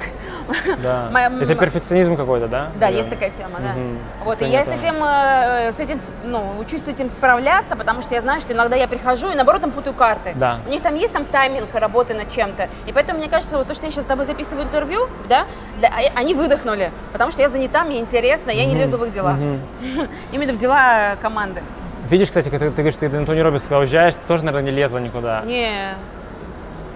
[0.83, 1.09] Да.
[1.11, 2.69] Моя- Это перфекционизм какой-то, да?
[2.79, 3.73] Да, Или- есть такая тема, да.
[3.73, 3.99] Мгм.
[4.25, 4.87] Вот, и я с Понятно.
[4.87, 8.77] этим, э, с этим, ну, учусь с этим справляться, потому что я знаю, что иногда
[8.77, 10.33] я прихожу и наоборот там путаю карты.
[10.37, 10.59] Да.
[10.67, 12.69] У них там есть там тайминг работы над чем-то.
[12.87, 15.45] И поэтому мне кажется, вот то, что я сейчас с тобой записываю интервью, да,
[15.79, 19.13] для- а- они выдохнули, потому что я занята, мне интересно, я не лезу в их
[19.15, 19.37] дела.
[20.33, 21.63] Именно в дела команды.
[22.11, 24.77] Видишь, кстати, когда ты, говоришь, ты на Тони Робинс когда уезжаешь, ты тоже, наверное, не
[24.77, 25.41] лезла никуда.
[25.47, 25.71] Не.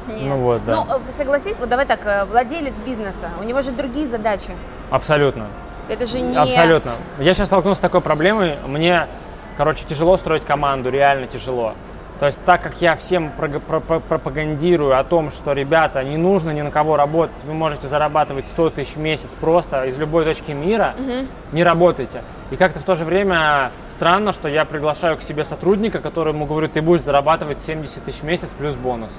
[0.07, 0.23] Не.
[0.25, 0.75] Ну вот, да.
[0.75, 4.51] Ну, э, согласись, вот давай так, э, владелец бизнеса, у него же другие задачи.
[4.91, 5.47] Абсолютно.
[5.89, 6.37] Это же не...
[6.37, 6.93] Абсолютно.
[7.19, 8.57] Я сейчас столкнулся с такой проблемой.
[8.67, 9.07] Мне,
[9.57, 11.75] короче, тяжело строить команду, реально тяжело.
[12.19, 16.71] То есть так как я всем пропагандирую о том, что, ребята, не нужно ни на
[16.71, 20.95] кого работать, вы можете зарабатывать 100 тысяч в месяц просто из любой точки мира,
[21.53, 22.23] не работайте.
[22.51, 26.69] И как-то в то же время странно, что я приглашаю к себе сотрудника, которому говорю,
[26.69, 29.13] ты будешь зарабатывать 70 тысяч в месяц плюс бонус.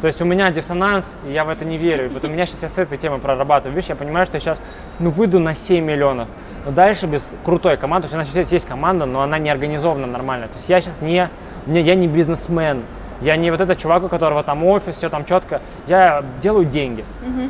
[0.00, 2.10] То есть у меня диссонанс, и я в это не верю.
[2.10, 3.74] Вот у меня сейчас я с этой темой прорабатываю.
[3.74, 4.62] Видишь, я понимаю, что я сейчас
[5.00, 6.28] ну, выйду на 7 миллионов.
[6.64, 9.50] Но дальше без крутой команды, то есть у нас сейчас есть команда, но она не
[9.50, 10.46] организована нормально.
[10.46, 11.28] То есть я сейчас не
[11.66, 12.82] я не бизнесмен,
[13.20, 15.60] я не вот этот чувак, у которого там офис, все там четко.
[15.86, 17.04] Я делаю деньги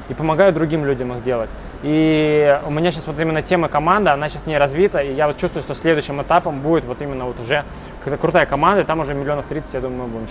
[0.09, 1.51] и помогаю другим людям их делать.
[1.83, 5.37] И у меня сейчас вот именно тема команда, она сейчас не развита, и я вот
[5.37, 7.65] чувствую, что следующим этапом будет вот именно вот уже
[8.03, 10.27] когда крутая команда, и там уже миллионов 30, я думаю, мы будем.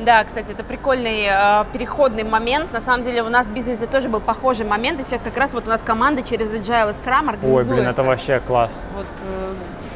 [0.00, 2.72] Да, кстати, это прикольный э, переходный момент.
[2.72, 4.98] На самом деле у нас в бизнесе тоже был похожий момент.
[5.00, 7.46] И сейчас как раз вот у нас команда через Agile и Scrum организуется.
[7.46, 8.84] Ой, блин, это вообще класс.
[8.96, 9.54] Вот, э,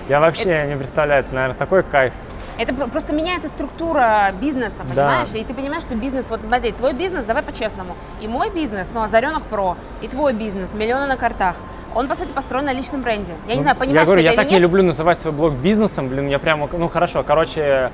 [0.09, 2.13] Я вообще не представляю, это, наверное, такой кайф.
[2.59, 4.85] Это про- просто меняется структура бизнеса, Да.
[5.09, 5.29] понимаешь?
[5.35, 9.03] И ты понимаешь, что бизнес, вот смотри, твой бизнес, давай по-честному, и мой бизнес, ну,
[9.03, 11.57] Озаренок Про, и твой бизнес, миллионы на картах,
[11.95, 13.33] он, по сути, построен на личном бренде.
[13.47, 16.09] Я не знаю, Ну, я понимаешь говорю, я так не люблю называть свой блог бизнесом,
[16.09, 17.91] блин, я прямо, ну хорошо, короче,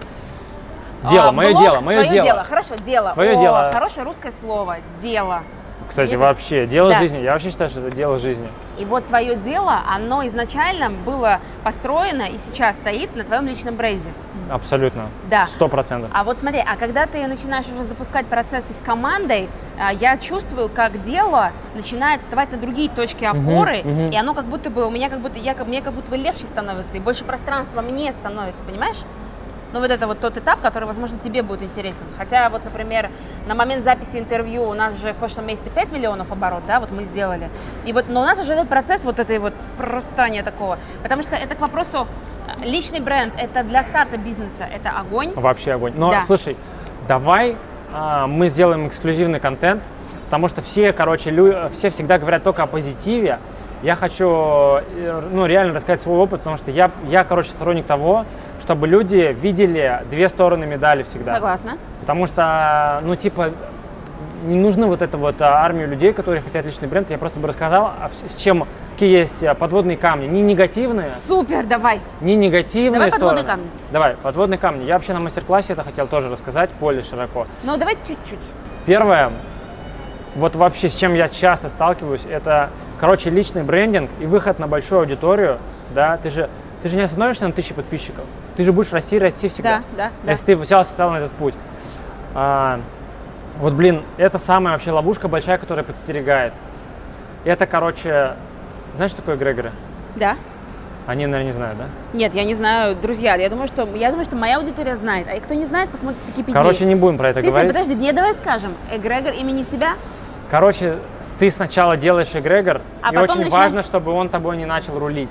[1.11, 2.24] дело, А, мое блог, дело, мое твое дело.
[2.26, 2.44] дело.
[2.44, 3.12] Хорошо, дело.
[3.14, 3.70] Твое О, дело.
[3.72, 4.76] Хорошее русское слово.
[5.02, 5.42] Дело.
[5.88, 6.98] Кстати, Мне вообще, дело Да.
[6.98, 7.18] жизни.
[7.18, 8.46] Я вообще считаю, что это дело жизни.
[8.78, 14.09] И вот твое дело, оно изначально было построено и сейчас стоит на твоем личном бренде.
[14.51, 15.07] Абсолютно.
[15.30, 15.46] Да.
[15.46, 16.11] Сто процентов.
[16.14, 20.68] А вот смотри, а когда ты начинаешь уже запускать процессы с командой, а, я чувствую,
[20.68, 24.11] как дело начинает вставать на другие точки опоры, мгм.
[24.11, 26.16] и оно как будто бы, у меня как будто, я, как- мне как будто бы
[26.16, 28.99] легче становится, и больше пространства мне становится, понимаешь?
[29.70, 32.05] Ну, вот это вот тот этап, который, возможно, тебе будет интересен.
[32.16, 33.11] Хотя, вот, например,
[33.46, 36.90] на момент записи интервью у нас же в прошлом месяце 5 миллионов оборот, да, вот
[36.90, 37.51] мы сделали.
[37.84, 40.78] И вот, но у нас уже этот процесс вот этой вот прорастания такого.
[41.03, 42.07] Потому что это к вопросу,
[42.62, 45.32] личный бренд, это для старта бизнеса, это огонь.
[45.34, 45.92] Вообще огонь.
[45.96, 46.22] Но Да.
[46.22, 46.56] слушай,
[47.06, 47.56] давай
[47.92, 49.82] а, мы сделаем эксклюзивный контент,
[50.26, 53.38] потому что все, короче, лю- все всегда говорят только о позитиве.
[53.82, 58.24] Я хочу, э, ну, реально рассказать свой опыт, потому что я, я, короче, сторонник того,
[58.61, 61.34] чтобы люди видели две стороны медали всегда.
[61.34, 61.78] Согласна.
[62.00, 63.50] Потому что, ну, типа,
[64.45, 67.11] не нужны вот это вот а, армию людей, которые хотят личный бренд.
[67.11, 70.26] Я просто бы рассказал, а с чем, какие есть а, подводные камни.
[70.26, 72.01] Не негативные, Супер, давай.
[72.20, 73.62] не негативные Давай подводные стороны.
[73.64, 73.70] камни.
[73.93, 74.84] Давай, подводные камни.
[74.84, 77.47] Я вообще на мастер-классе это хотел тоже рассказать более широко.
[77.62, 78.39] Ну, давай чуть-чуть.
[78.86, 79.30] Первое,
[80.34, 82.70] вот вообще с чем я часто сталкиваюсь, это,
[83.01, 85.59] короче, личный брендинг и выход на большую аудиторию,
[85.95, 86.49] да, ты же,
[86.82, 88.24] ты же не остановишься на тысяче подписчиков,
[88.57, 89.78] ты же будешь расти, расти всегда.
[89.78, 90.30] Да, да, да.
[90.30, 91.55] Если ты взялся стал на этот путь.
[92.34, 92.80] А,
[93.59, 96.54] вот, блин, это самая вообще ловушка большая, которая подстерегает.
[97.44, 98.34] Это, короче,
[98.94, 99.72] знаешь, что такое эгрегоры?
[100.16, 100.36] Да.
[101.06, 101.84] Они, наверное, не знают, да?
[102.12, 105.26] Нет, я не знаю, друзья, я думаю, что я думаю, что моя аудитория знает.
[105.26, 106.54] А кто не знает, посмотрите Википедию.
[106.54, 107.72] Короче, не будем про это Ты, говорить.
[107.72, 108.74] подожди, не давай скажем.
[108.92, 109.94] Эгрегор имени себя?
[110.50, 110.98] Короче,
[111.39, 115.30] ты сначала делаешь эгрегор, А и очень начина- важно, чтобы он тобой не начал рулить.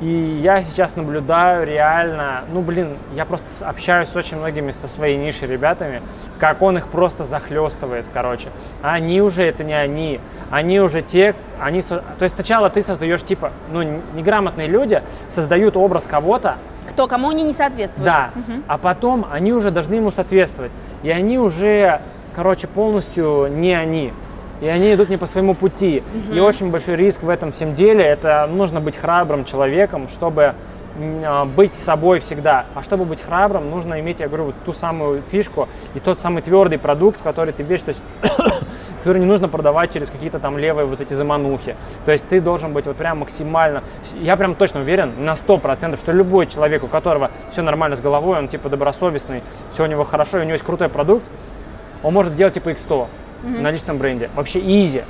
[0.00, 5.16] И я сейчас наблюдаю реально, ну блин, я просто общаюсь с очень многими со своей
[5.16, 6.02] нишей ребятами,
[6.38, 8.48] как он их просто захлестывает, короче.
[8.82, 10.20] А Они уже это не они,
[10.50, 13.82] они уже те, они, то есть сначала ты создаешь типа, ну
[14.14, 16.56] неграмотные люди создают образ кого-то,
[16.90, 18.04] Кто, кому они не соответствуют?
[18.04, 18.64] да, Мгм.
[18.66, 20.72] а потом они уже должны ему соответствовать.
[21.04, 22.00] И они уже,
[22.34, 24.12] короче, полностью не они.
[24.60, 26.02] И они идут не по своему пути.
[26.32, 28.04] И очень большой риск в этом всем деле.
[28.04, 30.54] Это нужно быть храбрым человеком, чтобы
[31.24, 32.66] а, быть собой всегда.
[32.74, 36.42] А чтобы быть храбрым, нужно иметь, я говорю, вот ту самую фишку и тот самый
[36.42, 38.02] твердый продукт, который ты веришь, то есть,
[38.98, 41.76] который не нужно продавать через какие-то там левые вот эти заманухи.
[42.04, 43.84] То есть ты должен быть вот прям максимально,
[44.20, 48.38] я прям точно уверен на 100%, что любой человек, у которого все нормально с головой,
[48.38, 49.42] он типа добросовестный,
[49.72, 51.24] все у него хорошо, и у него есть крутой продукт,
[52.02, 53.06] он может делать типа X100
[53.42, 54.30] на личном бренде.
[54.34, 55.02] Вообще изи.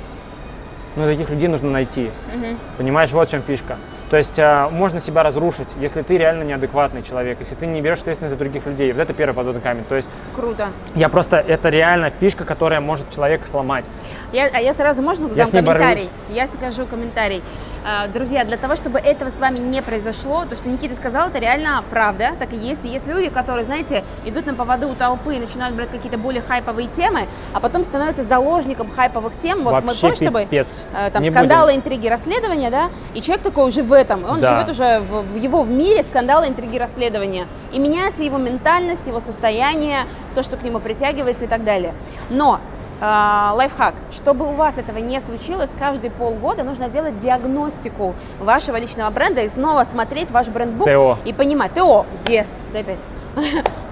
[0.95, 2.11] Но таких людей нужно найти.
[2.33, 2.57] Мгм.
[2.77, 3.77] Понимаешь, вот в чем фишка.
[4.09, 7.99] То есть а, можно себя разрушить, если ты реально неадекватный человек, если ты не берешь
[7.99, 8.91] ответственность за других людей.
[8.91, 9.83] Вот это первый подводный камень.
[9.87, 10.69] То есть Круто.
[10.95, 13.85] я просто, это реально фишка, которая может человека сломать.
[14.33, 16.09] Я, а я сразу можно Я дам комментарий?
[16.27, 17.43] Я скажу комментарий.
[17.85, 21.39] А, Друзья, для того, чтобы этого с вами не произошло, то, что Никита сказал, это
[21.39, 22.83] реально правда, так и есть.
[22.83, 26.41] И есть люди, которые, знаете, идут на поводу у толпы и начинают брать какие-то более
[26.41, 29.63] хайповые темы, а потом становятся заложником хайповых тем.
[29.63, 31.79] Вот мы Вообще помнишь, чтобы э, там Не скандалы, будем.
[31.79, 34.49] интриги, расследования, да, и человек такой уже в этом, он Да.
[34.57, 39.19] живет уже в, в его в мире скандалы, интриги, расследования, и меняется его ментальность, его
[39.21, 40.05] состояние,
[40.35, 41.93] то, что к нему притягивается и так далее.
[42.29, 48.77] Но э, лайфхак, чтобы у вас этого не случилось, каждые полгода нужно делать диагностику вашего
[48.77, 51.17] личного бренда и снова смотреть ваш брендбук ТО.
[51.25, 52.97] и понимать, ТО, yes, дай пять.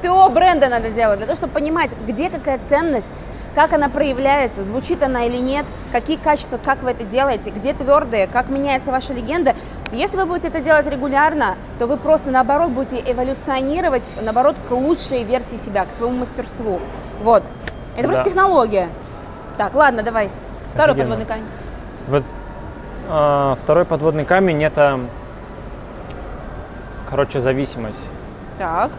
[0.02, 3.10] ТО бренда надо делать, для того, чтобы понимать, где какая ценность,
[3.56, 8.28] как она проявляется, звучит она или нет, какие качества, как вы это делаете, где твердые,
[8.28, 9.56] как меняется ваша легенда.
[9.92, 15.24] Если вы будете это делать регулярно, то вы просто наоборот будете эволюционировать, наоборот, к лучшей
[15.24, 16.80] версии себя, к своему мастерству.
[17.24, 17.44] Вот.
[17.98, 18.30] Это просто Да.
[18.30, 18.90] технология.
[19.58, 20.30] Так, ладно, давай.
[20.72, 21.16] Второй Офигенно.
[21.16, 21.46] подводный камень.
[22.08, 22.24] Вот
[23.10, 25.00] а, второй подводный камень это,
[27.10, 27.96] короче, зависимость.
[28.58, 28.92] Так,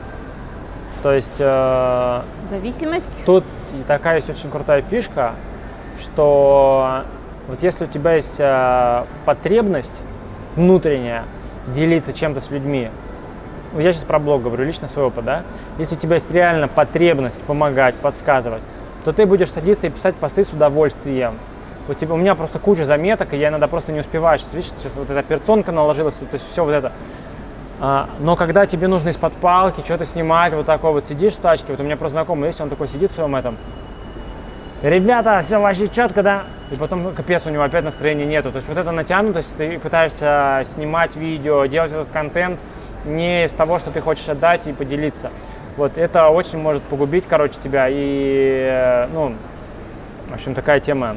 [1.02, 3.24] То есть э, зависимость.
[3.26, 3.44] тут
[3.86, 5.32] такая есть очень крутая фишка,
[6.00, 7.02] что
[7.48, 10.00] вот если у тебя есть э, потребность
[10.56, 11.24] внутренняя
[11.74, 12.88] делиться чем-то с людьми,
[13.76, 15.42] я сейчас про блог говорю, лично свой опыт, да,
[15.78, 18.62] если у тебя есть реально потребность помогать, подсказывать,
[19.08, 21.38] то ты будешь садиться и писать посты с удовольствием.
[21.86, 24.38] Вот типа, у меня просто куча заметок, и я иногда просто не успеваю.
[24.38, 26.92] Сейчас, видишь, сейчас вот эта операционка наложилась, то есть все вот это.
[27.80, 31.68] А, но когда тебе нужно из-под палки что-то снимать, вот такой вот сидишь в тачке,
[31.68, 33.56] вот у меня просто знакомый есть, он такой сидит в своем этом,
[34.82, 36.42] ребята, все вообще четко, да?
[36.70, 38.50] И потом, ну, капец, у него опять настроения нету.
[38.52, 42.60] То есть вот эта натянутость, ты пытаешься снимать видео, делать этот контент
[43.06, 45.30] не из того, что ты хочешь отдать и поделиться.
[45.78, 47.86] Вот это очень может погубить, короче, тебя.
[47.88, 49.32] И, э, ну,
[50.28, 51.16] в общем, такая тема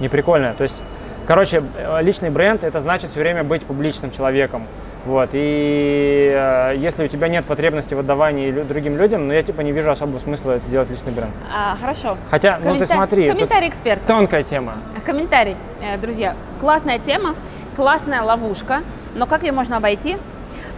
[0.00, 0.54] не прикольно.
[0.54, 0.82] То есть,
[1.26, 4.62] короче, э, личный бренд это значит все время быть публичным человеком.
[5.04, 9.42] Вот, и э, если у тебя нет потребности в отдавании лю- другим людям, ну я
[9.42, 11.30] типа не вижу особого смысла делать личный бренд.
[11.54, 12.16] А, хорошо.
[12.30, 14.06] Хотя, ну ты Коммента- смотри, Комментарий эксперта.
[14.06, 14.72] тонкая тема.
[15.04, 16.32] Комментарий, э, друзья.
[16.60, 17.34] Классная тема,
[17.76, 18.80] классная ловушка,
[19.14, 20.16] но как ее можно обойти?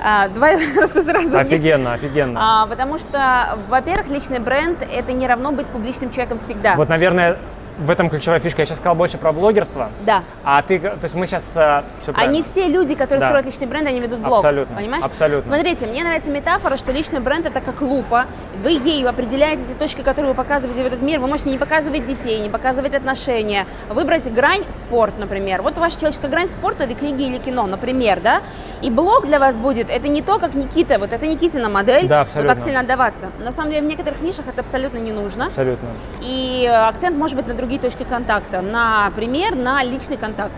[0.02, 1.36] А, давай просто сразу.
[1.36, 2.40] Офигенно, офигенно.
[2.42, 6.74] А, потому что, во-первых, личный бренд это не равно быть публичным человеком всегда.
[6.74, 7.38] Вот, наверное,
[7.78, 8.62] в этом ключевая фишка.
[8.62, 10.22] Я сейчас сказал больше про блогерство, Да.
[10.44, 11.82] а ты, то есть мы сейчас все
[12.14, 13.28] Они все люди, которые Да.
[13.28, 14.36] строят личный бренд, они ведут блог.
[14.36, 15.04] Абсолютно, Понимаешь?
[15.04, 15.52] абсолютно.
[15.54, 18.26] Смотрите, мне нравится метафора, что личный бренд это как лупа.
[18.62, 21.20] Вы ею определяете те точки, которые вы показываете в этот мир.
[21.20, 23.66] Вы можете не показывать детей, не показывать отношения.
[23.90, 25.62] Выбрать грань спорт, например.
[25.62, 28.40] Вот ваша человеческая грань спорта это книги или кино, например, да?
[28.82, 32.20] И блог для вас будет, это не то, как Никита, вот это Никитина модель, Да,
[32.24, 32.64] вот так абсолютно.
[32.64, 33.26] сильно отдаваться.
[33.40, 35.46] На самом деле в некоторых нишах это абсолютно не нужно.
[35.46, 35.88] Абсолютно.
[36.22, 40.52] И э, акцент может быть на другие точки контакта, например, на личный контакт.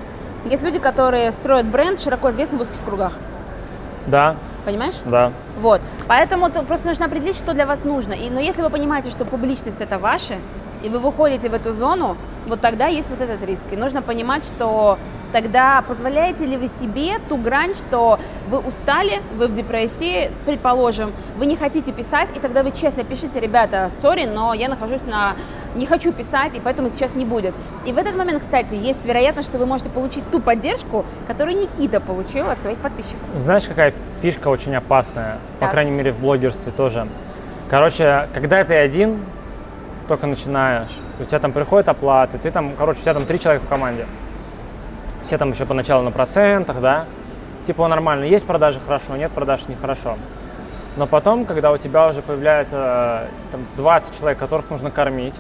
[0.45, 3.15] Есть люди, которые строят бренд, широко известный в узких кругах.
[4.07, 4.37] Да,
[4.67, 4.97] Понимаешь?
[5.07, 5.33] да.
[5.59, 5.81] Вот.
[6.07, 8.13] Поэтому то- просто нужно определить, что для вас нужно.
[8.13, 10.37] И, но если вы понимаете, что публичность это ваше,
[10.83, 13.65] и вы выходите в эту зону, вот тогда есть вот этот риск.
[13.71, 14.99] И нужно понимать, что
[15.33, 21.47] тогда позволяете ли вы себе ту грань, что вы устали, вы в депрессии, предположим, вы
[21.47, 25.35] не хотите писать, и тогда вы честно пишите, ребята, сори, но я нахожусь на...
[25.75, 27.55] не хочу писать, и поэтому сейчас не будет.
[27.85, 32.01] И в этот момент, кстати, есть вероятность, что вы можете получить ту поддержку, которую Никита
[32.01, 33.21] получил от своих подписчиков.
[33.39, 33.93] Знаешь, какая
[34.23, 35.69] фишка очень опасная, Так.
[35.69, 37.07] по крайней мере в блогерстве тоже.
[37.71, 39.21] Короче, когда ты один,
[40.09, 40.89] только начинаешь,
[41.21, 44.07] у тебя там приходят оплаты, ты там, короче, у тебя там три человека в команде.
[45.27, 47.05] Все там еще поначалу на процентах, да.
[47.67, 50.17] Типа нормально, есть продажи хорошо, нет продаж нехорошо.
[50.97, 55.35] Но потом, когда у тебя уже появляется э, там, 20 человек, которых нужно кормить,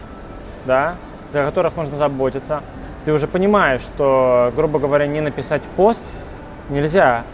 [0.68, 0.94] да,
[1.32, 2.62] за которых нужно заботиться,
[3.04, 6.04] ты уже понимаешь, что, грубо говоря, не написать пост
[6.68, 7.24] нельзя.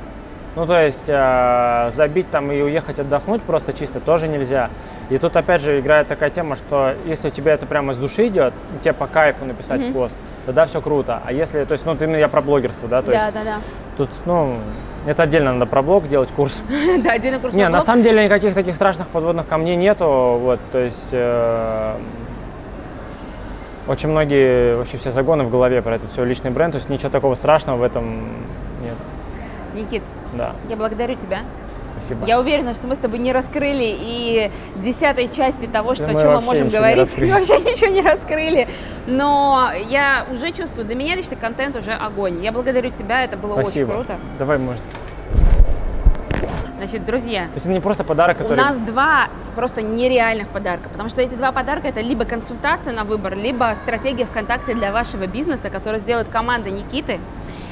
[0.57, 4.71] Ну, то есть э, забить там и уехать отдохнуть просто чисто тоже нельзя.
[5.11, 8.29] И тут опять же играет такая тема, что если у тебя это прямо с души
[8.29, 10.15] идет, тебе по кайфу написать пост,
[10.47, 11.21] тогда все круто.
[11.25, 13.43] А если, то есть, ну, ты, ну, я про блогерство, да, то да, есть да,
[13.43, 13.57] да.
[13.97, 14.59] тут, ну,
[15.07, 16.63] это отдельно надо про блог делать курс.
[17.03, 20.79] Да, отдельный курс Не, на самом деле никаких таких страшных подводных камней нету, вот, то
[20.79, 21.97] есть э,
[23.87, 27.11] очень многие, вообще все загоны в голове про это все личный бренд, то есть ничего
[27.11, 28.29] такого страшного в этом
[28.83, 28.97] нет,
[29.75, 31.41] Никит, да, я благодарю тебя.
[31.99, 32.27] спасибо.
[32.27, 36.23] Я уверена, что мы с тобой не раскрыли и десятой части того, что, Да о
[36.23, 37.11] чем мы можем говорить.
[37.19, 38.69] Мы вообще ничего не раскрыли.
[39.07, 42.43] Но я уже чувствую, для меня личный контент уже огонь.
[42.43, 43.91] Я благодарю тебя, это было Спасибо.
[43.91, 44.17] очень круто.
[44.39, 44.81] Давай, может.
[46.85, 48.59] Значит, друзья, То есть это не просто подарок, у который...
[48.59, 53.35] нас два просто нереальных подарка, потому что эти два подарка это либо консультация на выбор,
[53.35, 57.21] либо стратегия ВКонтакте для вашего бизнеса, которую сделает команда Никиты.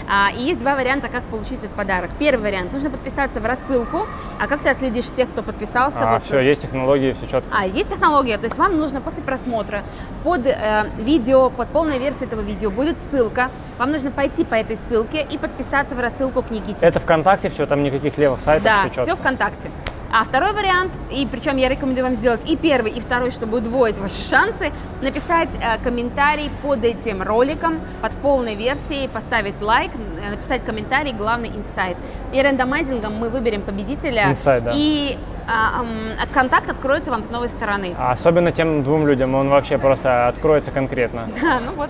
[0.08, 2.10] А, и есть два варианта, как получить этот подарок.
[2.18, 4.06] Первый вариант, нужно подписаться в рассылку.
[4.40, 5.98] А как ты отследишь всех, кто подписался?
[6.00, 7.48] А, Вот, все, есть технологии, все четко.
[7.56, 9.82] А, есть технология, то есть вам нужно после просмотра
[10.24, 13.50] под э, видео, под полной версией этого видео будет ссылка.
[13.78, 16.78] Вам нужно пойти по этой ссылке и подписаться в рассылку к Никите.
[16.80, 19.02] Это ВКонтакте все, там никаких левых сайтов, Да, все четко.
[19.04, 19.70] все ВКонтакте.
[20.14, 23.98] А второй вариант, и причем я рекомендую вам сделать и первый, и второй, чтобы удвоить
[23.98, 29.90] ваши шансы, написать э, комментарий под этим роликом, под полной версией, поставить лайк,
[30.22, 31.96] э, написать комментарий, главный инсайт.
[32.34, 34.28] И рандомайзингом мы выберем победителя.
[34.28, 34.72] Инсайт, да.
[34.74, 35.16] И
[35.48, 37.94] а, м, контакт откроется вам с новой стороны.
[37.98, 41.22] А особенно тем двум людям, он вообще просто откроется конкретно.
[41.40, 41.88] Да, ну вот,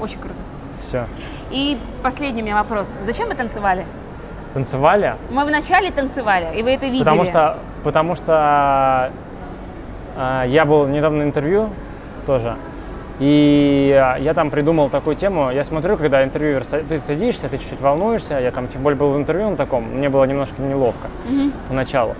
[0.00, 0.36] очень круто.
[0.80, 1.06] Все.
[1.50, 2.88] И последний у меня вопрос.
[3.04, 3.84] Зачем вы танцевали?
[4.54, 5.14] Танцевали?
[5.30, 7.00] Мы вначале танцевали, и вы это видели.
[7.00, 9.10] Потому что, потому что
[10.16, 11.68] э, я был недавно интервью
[12.26, 12.56] тоже,
[13.18, 13.88] и
[14.20, 15.50] я там придумал такую тему.
[15.50, 18.38] Я смотрю, когда интервьюер, ты садишься, ты чуть-чуть волнуешься.
[18.38, 21.08] Я там тем более был в интервью на таком, мне было немножко неловко
[21.68, 22.14] поначалу.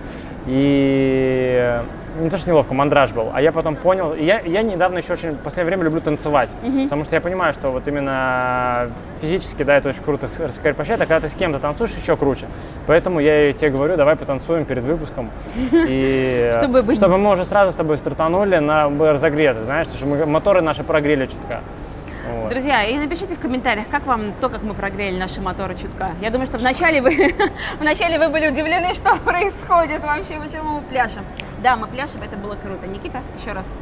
[0.47, 1.81] И
[2.19, 3.31] не то, что неловко, мандраж был.
[3.33, 6.51] А я потом понял, я, я недавно еще очень, в последнее время люблю танцевать.
[6.85, 8.91] Потому что я понимаю, что вот именно
[9.21, 12.47] физически, да, это очень круто раскрепощает, а когда ты с кем-то танцуешь, еще круче.
[12.87, 15.31] Поэтому я тебе говорю, давай потанцуем перед выпуском.
[15.73, 16.51] И
[16.95, 21.27] Чтобы мы уже сразу с тобой стартанули на разогреты, знаешь, что мы моторы наши прогрели
[21.27, 21.61] чутка.
[22.29, 22.51] Вот.
[22.51, 26.13] Друзья, и напишите в комментариях, как вам то, как мы прогрели наши моторы чутка.
[26.21, 27.35] Я думаю, что вначале вы,
[27.81, 31.25] вначале вы были удивлены, что происходит вообще, почему мы пляшем.
[31.63, 32.87] Да, мы пляшем, это было круто.
[32.87, 33.73] Никита, еще раз